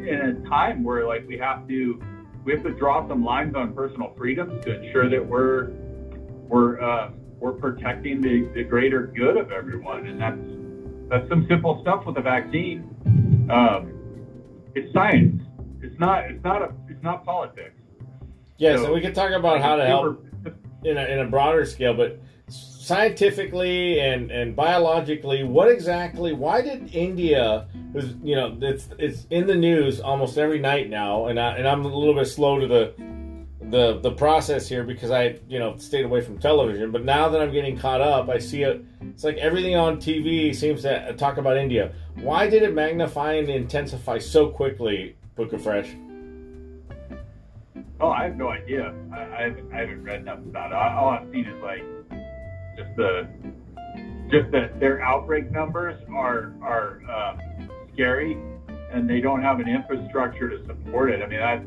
[0.06, 2.02] in a time where like we have to
[2.44, 5.70] we have to draw some lines on personal freedoms to ensure that we're
[6.48, 10.40] we're uh, we're protecting the, the greater good of everyone, and that's
[11.08, 13.48] that's some simple stuff with a vaccine.
[13.50, 13.92] Um,
[14.74, 15.42] it's science.
[15.80, 16.24] It's not.
[16.24, 16.72] It's not a.
[16.88, 17.74] It's not politics.
[18.58, 20.24] Yeah, so, so we can talk about how to help
[20.84, 22.20] in a, in a broader scale, but
[22.88, 26.32] scientifically and, and biologically, what exactly?
[26.32, 27.68] Why did India?
[27.92, 31.68] Was you know it's it's in the news almost every night now, and I, and
[31.68, 32.94] I'm a little bit slow to the
[33.70, 36.90] the the process here because I you know stayed away from television.
[36.90, 38.82] But now that I'm getting caught up, I see it.
[39.02, 41.92] It's like everything on TV seems to talk about India.
[42.14, 45.90] Why did it magnify and intensify so quickly, Puka Fresh?
[48.00, 48.94] Oh, I have no idea.
[49.12, 50.76] I, I, haven't, I haven't read enough about it.
[50.76, 51.82] All I've seen is like
[52.78, 53.28] just the
[54.30, 58.38] just that their outbreak numbers are are um, scary,
[58.92, 61.22] and they don't have an infrastructure to support it.
[61.22, 61.64] I mean, that's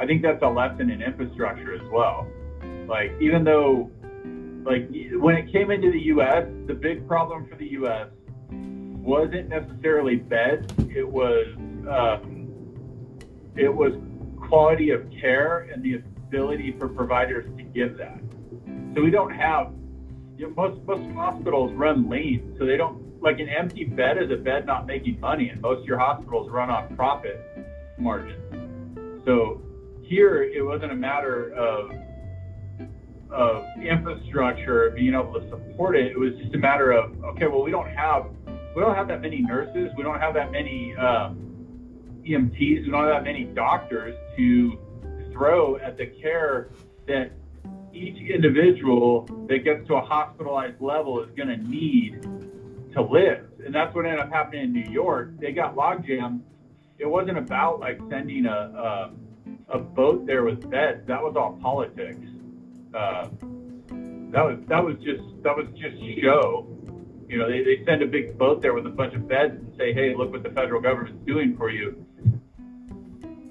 [0.00, 2.26] I think that's a lesson in infrastructure as well.
[2.88, 3.90] Like, even though,
[4.64, 8.08] like, when it came into the U.S., the big problem for the U.S.
[8.50, 10.72] wasn't necessarily beds.
[10.88, 11.46] It was,
[11.88, 12.48] um,
[13.56, 13.92] it was
[14.48, 18.20] quality of care and the ability for providers to give that.
[18.94, 19.72] So we don't have,
[20.40, 24.30] you know, most most hospitals run lean, so they don't like an empty bed is
[24.30, 27.46] a bed not making money, and most of your hospitals run on profit
[27.98, 29.22] margins.
[29.26, 29.60] So
[30.02, 31.92] here, it wasn't a matter of
[33.30, 36.10] of infrastructure being able to support it.
[36.10, 38.30] It was just a matter of okay, well, we don't have
[38.74, 41.38] we don't have that many nurses, we don't have that many um,
[42.26, 44.78] EMTs, we don't have that many doctors to
[45.32, 46.70] throw at the care
[47.06, 47.32] that
[47.92, 52.22] each individual that gets to a hospitalized level is going to need
[52.92, 53.46] to live.
[53.64, 55.38] And that's what ended up happening in New York.
[55.38, 56.40] They got logjam.
[56.98, 59.10] It wasn't about like sending a, a
[59.70, 61.06] a boat there with beds.
[61.06, 62.26] That was all politics.
[62.94, 63.28] Uh,
[64.32, 66.66] that was that was just that was just show.
[67.28, 69.72] You know, they, they send a big boat there with a bunch of beds and
[69.78, 72.04] say, "Hey, look what the federal government's doing for you."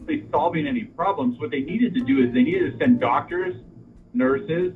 [0.06, 1.40] They solving any problems.
[1.40, 3.56] What they needed to do is they needed to send doctors,
[4.14, 4.73] nurses,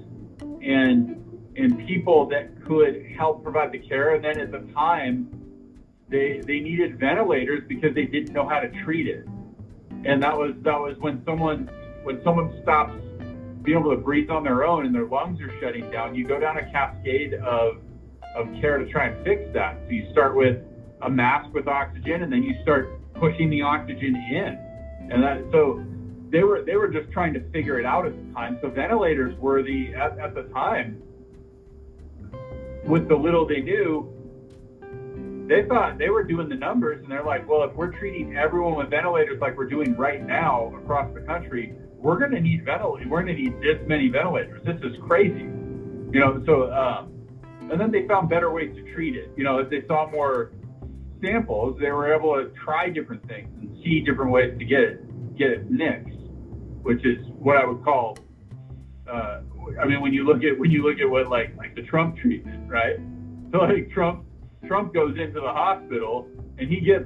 [0.61, 1.19] and
[1.55, 4.15] and people that could help provide the care.
[4.15, 5.29] And then at the time,
[6.09, 9.27] they they needed ventilators because they didn't know how to treat it
[10.05, 11.69] and that was that was when someone
[12.03, 12.93] when someone stops
[13.63, 16.37] being able to breathe on their own and their lungs are shutting down, you go
[16.39, 17.77] down a cascade of
[18.35, 19.77] of care to try and fix that.
[19.85, 20.61] So you start with
[21.01, 25.83] a mask with oxygen, and then you start pushing the oxygen in, and that so
[26.33, 28.57] they were they were just trying to figure it out at the time.
[28.61, 31.01] So ventilators were the at, at the time
[32.85, 34.09] with the little they knew,
[35.47, 38.75] they thought they were doing the numbers, and they're like, well, if we're treating everyone
[38.75, 43.07] with ventilators like we're doing right now across the country, we're going to need ventilators.
[43.07, 44.61] We're going to need this many ventilators.
[44.65, 46.41] This is crazy, you know.
[46.47, 47.13] So, um,
[47.71, 49.31] and then they found better ways to treat it.
[49.37, 50.51] You know, if they saw more
[51.21, 55.37] samples, they were able to try different things and see different ways to get it
[55.37, 56.12] get it nixed,
[56.83, 58.17] which is what I would call.
[59.09, 59.41] Uh,
[59.81, 62.17] I mean, when you look at when you look at what like like the Trump
[62.17, 62.97] treatment, right?
[63.51, 64.25] So like Trump
[64.67, 66.27] Trump goes into the hospital
[66.57, 67.05] and he gets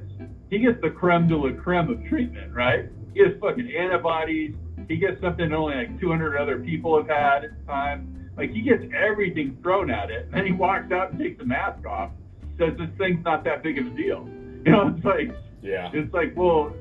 [0.50, 2.86] he gets the creme de la creme of treatment, right?
[3.14, 4.56] He has fucking antibodies.
[4.88, 8.30] He gets something only like 200 other people have had at the time.
[8.38, 11.46] Like he gets everything thrown at it, and then he walks out and takes the
[11.46, 12.12] mask off.
[12.60, 14.28] Says this thing's not that big of a deal.
[14.66, 15.32] You know, it's like
[15.62, 15.90] Yeah.
[15.94, 16.74] it's like, well,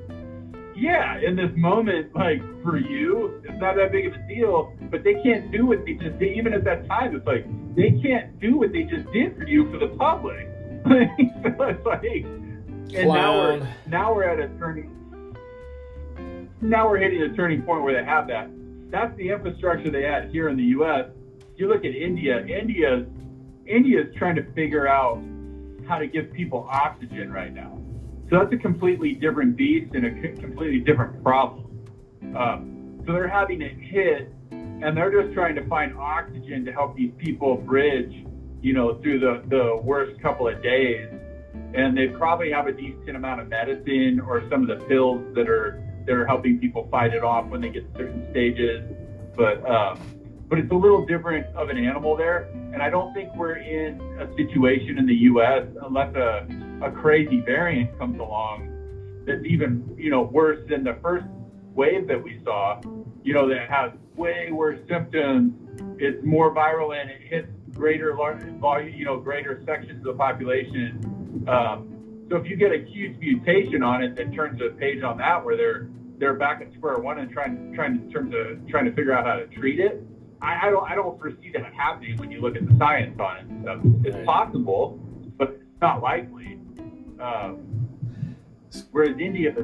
[0.77, 5.03] yeah, in this moment, like for you, it's not that big of a deal, but
[5.03, 6.37] they can't do what they just did.
[6.37, 7.45] Even at that time, it's like
[7.75, 10.47] they can't do what they just did for you for the public.
[10.85, 10.93] so
[11.65, 12.03] it's like,
[12.95, 14.93] and now we're now we're at a turning.
[16.61, 18.49] Now we're hitting a turning point where they have that.
[18.91, 21.07] That's the infrastructure they had here in the U.S.
[21.55, 22.45] You look at India.
[22.45, 23.07] India's
[23.65, 25.21] India's trying to figure out
[25.87, 27.81] how to give people oxygen right now.
[28.29, 31.85] So that's a completely different beast and a completely different problem.
[32.35, 36.97] Um, so they're having it hit, and they're just trying to find oxygen to help
[36.97, 38.25] these people bridge,
[38.61, 41.07] you know, through the, the worst couple of days.
[41.73, 45.47] And they probably have a decent amount of medicine or some of the pills that
[45.49, 48.83] are that are helping people fight it off when they get to certain stages.
[49.35, 49.99] But um,
[50.49, 52.49] but it's a little different of an animal there.
[52.73, 55.65] And I don't think we're in a situation in the U.S.
[55.81, 56.47] unless a,
[56.81, 58.73] a crazy variant comes along
[59.25, 61.25] that's even, you know, worse than the first
[61.73, 62.81] wave that we saw,
[63.23, 65.53] you know, that has way worse symptoms.
[65.99, 70.13] It's more viral and it hits greater large volume, you know, greater sections of the
[70.13, 71.45] population.
[71.47, 75.17] Um, so if you get a huge mutation on it that turns a page on
[75.17, 75.89] that where they're
[76.19, 79.25] they're back at square one and trying trying in terms of trying to figure out
[79.25, 80.03] how to treat it.
[80.41, 83.37] I, I don't I don't foresee that happening when you look at the science on
[83.37, 83.79] it and stuff.
[84.03, 84.99] It's possible,
[85.37, 86.59] but it's not likely.
[87.19, 87.57] Um,
[88.91, 89.55] whereas India,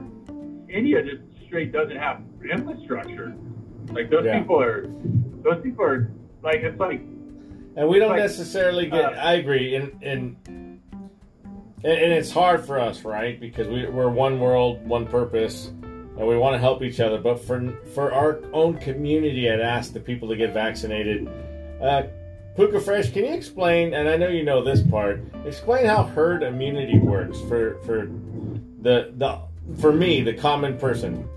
[0.69, 3.35] India just straight doesn't have infrastructure.
[3.91, 4.39] Like those Yeah.
[4.39, 4.87] people are,
[5.43, 6.11] those people are
[6.41, 7.01] like it's like
[7.75, 9.03] And we don't Like, necessarily get.
[9.03, 13.39] uh, I agree, and and and it's hard for us, right?
[13.39, 17.19] Because we, we're one world, one purpose, and we want to help each other.
[17.19, 21.27] But for for our own community, I'd ask the people to get vaccinated.
[21.81, 22.03] Uh,
[22.55, 23.93] Puka Fresh, can you explain?
[23.93, 25.23] And I know you know this part.
[25.45, 28.07] Explain how herd immunity works for for
[28.81, 29.39] the the
[29.79, 31.27] for me, the common person.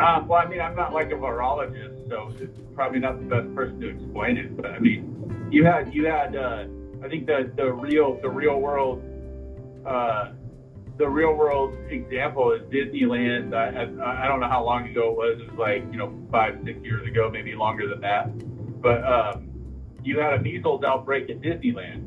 [0.00, 3.54] Um, well, I mean, I'm not like a virologist, so it's probably not the best
[3.54, 4.56] person to explain it.
[4.56, 6.64] But I mean, you had you had uh,
[7.04, 9.02] I think the the real the real world
[9.84, 10.30] uh,
[11.00, 13.54] the real world example is Disneyland.
[13.54, 15.40] I, I I don't know how long ago it was.
[15.40, 18.28] It was like you know five six years ago, maybe longer than that.
[18.82, 19.48] But um,
[20.04, 22.04] you had a measles outbreak at Disneyland,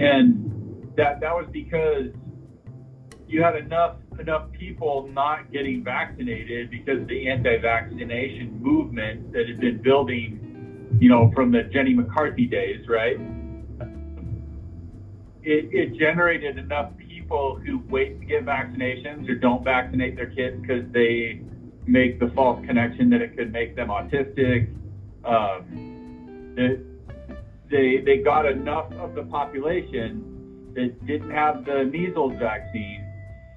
[0.00, 2.12] and that that was because
[3.26, 9.58] you had enough enough people not getting vaccinated because of the anti-vaccination movement that had
[9.58, 13.18] been building, you know, from the Jenny McCarthy days, right?
[15.42, 16.92] It, it generated enough
[17.30, 21.40] people who wait to get vaccinations or don't vaccinate their kids because they
[21.86, 24.68] make the false connection that it could make them autistic.
[25.24, 26.56] Um,
[27.70, 33.06] they they got enough of the population that didn't have the measles vaccine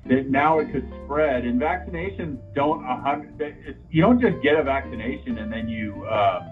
[0.06, 1.44] that now it could spread.
[1.44, 3.76] And vaccinations don't a hundred.
[3.90, 6.48] You don't just get a vaccination and then you uh,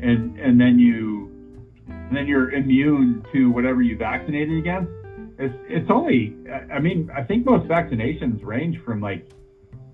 [0.00, 1.32] and and then you
[1.88, 4.97] and then you're immune to whatever you vaccinated against.
[5.38, 6.34] It's it's only.
[6.72, 9.30] I- mean, I think most vaccinations range from like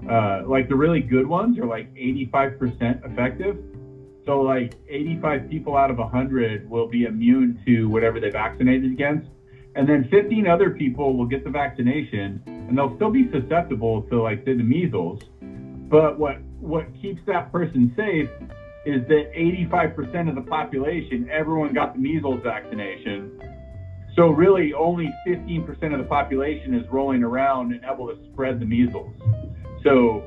[0.08, 3.56] uh, like the really good ones are like 85% effective.
[4.26, 9.28] So like 85 people out of 100 will be immune to whatever they vaccinated against.
[9.76, 14.22] And then 15 other people will get the vaccination and they'll still be susceptible to
[14.22, 15.20] like the, the measles.
[15.40, 18.30] But what what keeps that person safe
[18.86, 23.38] is that 85% of the population, everyone got the measles vaccination.
[24.16, 28.66] So really only 15% of the population is rolling around and able to spread the
[28.66, 29.12] measles.
[29.82, 30.22] So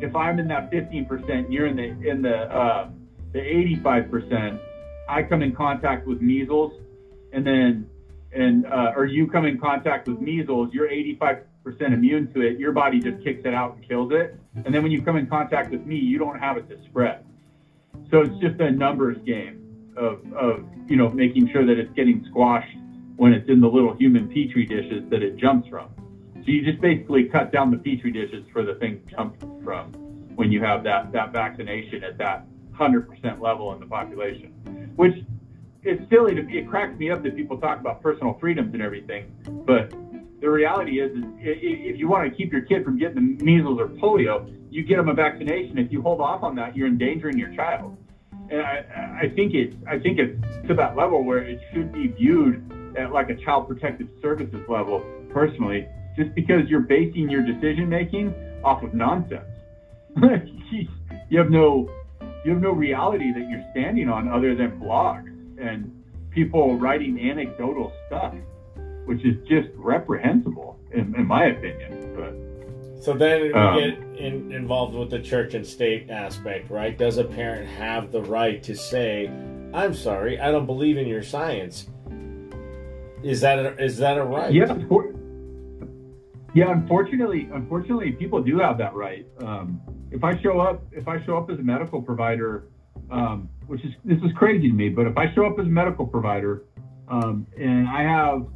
[0.00, 2.88] if I'm in that 15%, you're in the in the uh,
[3.32, 4.60] the 85%,
[5.08, 6.72] I come in contact with measles,
[7.32, 7.88] and then
[8.32, 11.44] and uh, or you come in contact with measles, you're 85%
[11.92, 12.58] immune to it.
[12.58, 14.36] Your body just kicks it out and kills it.
[14.64, 17.24] And then when you come in contact with me, you don't have it to spread.
[18.10, 19.62] So it's just a numbers game.
[19.96, 22.76] of, of you know making sure that it's getting squashed
[23.16, 25.90] when it's in the little human petri dishes that it jumps from.
[26.34, 29.92] So you just basically cut down the petri dishes for the thing to jump from
[30.34, 35.14] when you have that that vaccination at that 100% level in the population, which
[35.84, 39.32] is silly to it cracks me up that people talk about personal freedoms and everything,
[39.66, 39.92] but
[40.40, 43.78] the reality is, is if you want to keep your kid from getting the measles
[43.78, 45.78] or polio, you get them a vaccination.
[45.78, 47.96] If you hold off on that, you're endangering your child.
[48.50, 52.08] And I, I think it's I think it's to that level where it should be
[52.08, 55.04] viewed at like a child protective services level.
[55.30, 59.44] Personally, just because you're basing your decision making off of nonsense,
[61.28, 61.88] you have no
[62.44, 67.92] you have no reality that you're standing on other than blogs and people writing anecdotal
[68.06, 68.34] stuff,
[69.04, 72.14] which is just reprehensible in, in my opinion.
[72.16, 76.96] But so then we um, get in, involved with the church and state aspect, right?
[76.96, 79.28] Does a parent have the right to say,
[79.72, 81.88] "I'm sorry, I don't believe in your science"?
[83.22, 84.52] Is that a, is that a right?
[84.52, 85.14] Yeah, for,
[86.54, 86.72] yeah.
[86.72, 89.26] Unfortunately, unfortunately, people do have that right.
[89.40, 89.80] Um,
[90.10, 92.64] if I show up, if I show up as a medical provider,
[93.10, 95.70] um, which is this is crazy to me, but if I show up as a
[95.70, 96.64] medical provider
[97.08, 98.46] um, and I have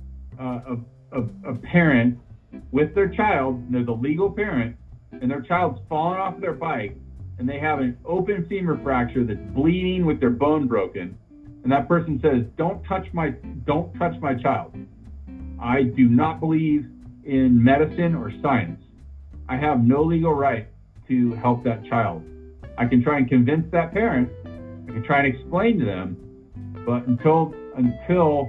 [0.40, 0.74] uh,
[1.12, 2.18] a, a, a parent
[2.72, 4.76] with their child, they're the legal parent,
[5.12, 6.97] and their child's fallen off their bike,
[7.38, 11.18] and they have an open femur fracture that's bleeding with their bone broken,
[11.66, 13.30] and that person says, "Don't touch my,
[13.64, 14.72] don't touch my child."
[15.59, 16.86] I do not believe
[17.24, 18.80] in medicine or science.
[19.48, 20.68] I have no legal right
[21.09, 22.22] to help that child.
[22.78, 24.30] I can try and convince that parent.
[24.88, 26.16] I can try and explain to them,
[26.86, 28.48] but until until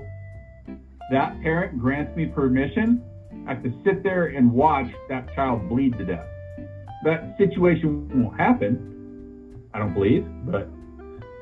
[1.09, 3.01] that parent grants me permission,
[3.47, 6.27] I have to sit there and watch that child bleed to death.
[7.03, 10.69] That situation won't happen, I don't believe, but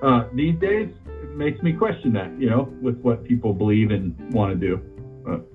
[0.02, 0.88] uh, these days
[1.36, 4.78] makes me question that, you know, with what people believe and want to do.
[5.24, 5.46] But,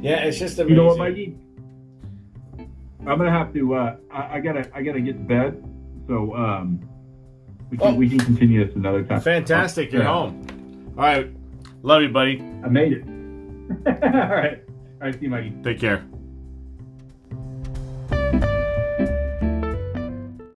[0.00, 0.76] yeah, it's just amazing.
[0.76, 1.36] You know what, Mikey?
[3.06, 3.74] I'm gonna have to.
[3.74, 4.70] Uh, I, I, gotta.
[4.74, 5.64] I gotta get to bed.
[6.06, 6.80] So um,
[7.70, 7.94] we can oh.
[7.94, 9.20] we can continue this another time.
[9.20, 9.92] Fantastic.
[9.92, 10.12] You're yeah.
[10.12, 10.94] home.
[10.96, 11.30] All right.
[11.82, 12.40] Love you, buddy.
[12.64, 13.04] I made it.
[13.86, 14.62] All right.
[15.00, 15.54] All right, see you, Mikey.
[15.62, 16.04] Take care.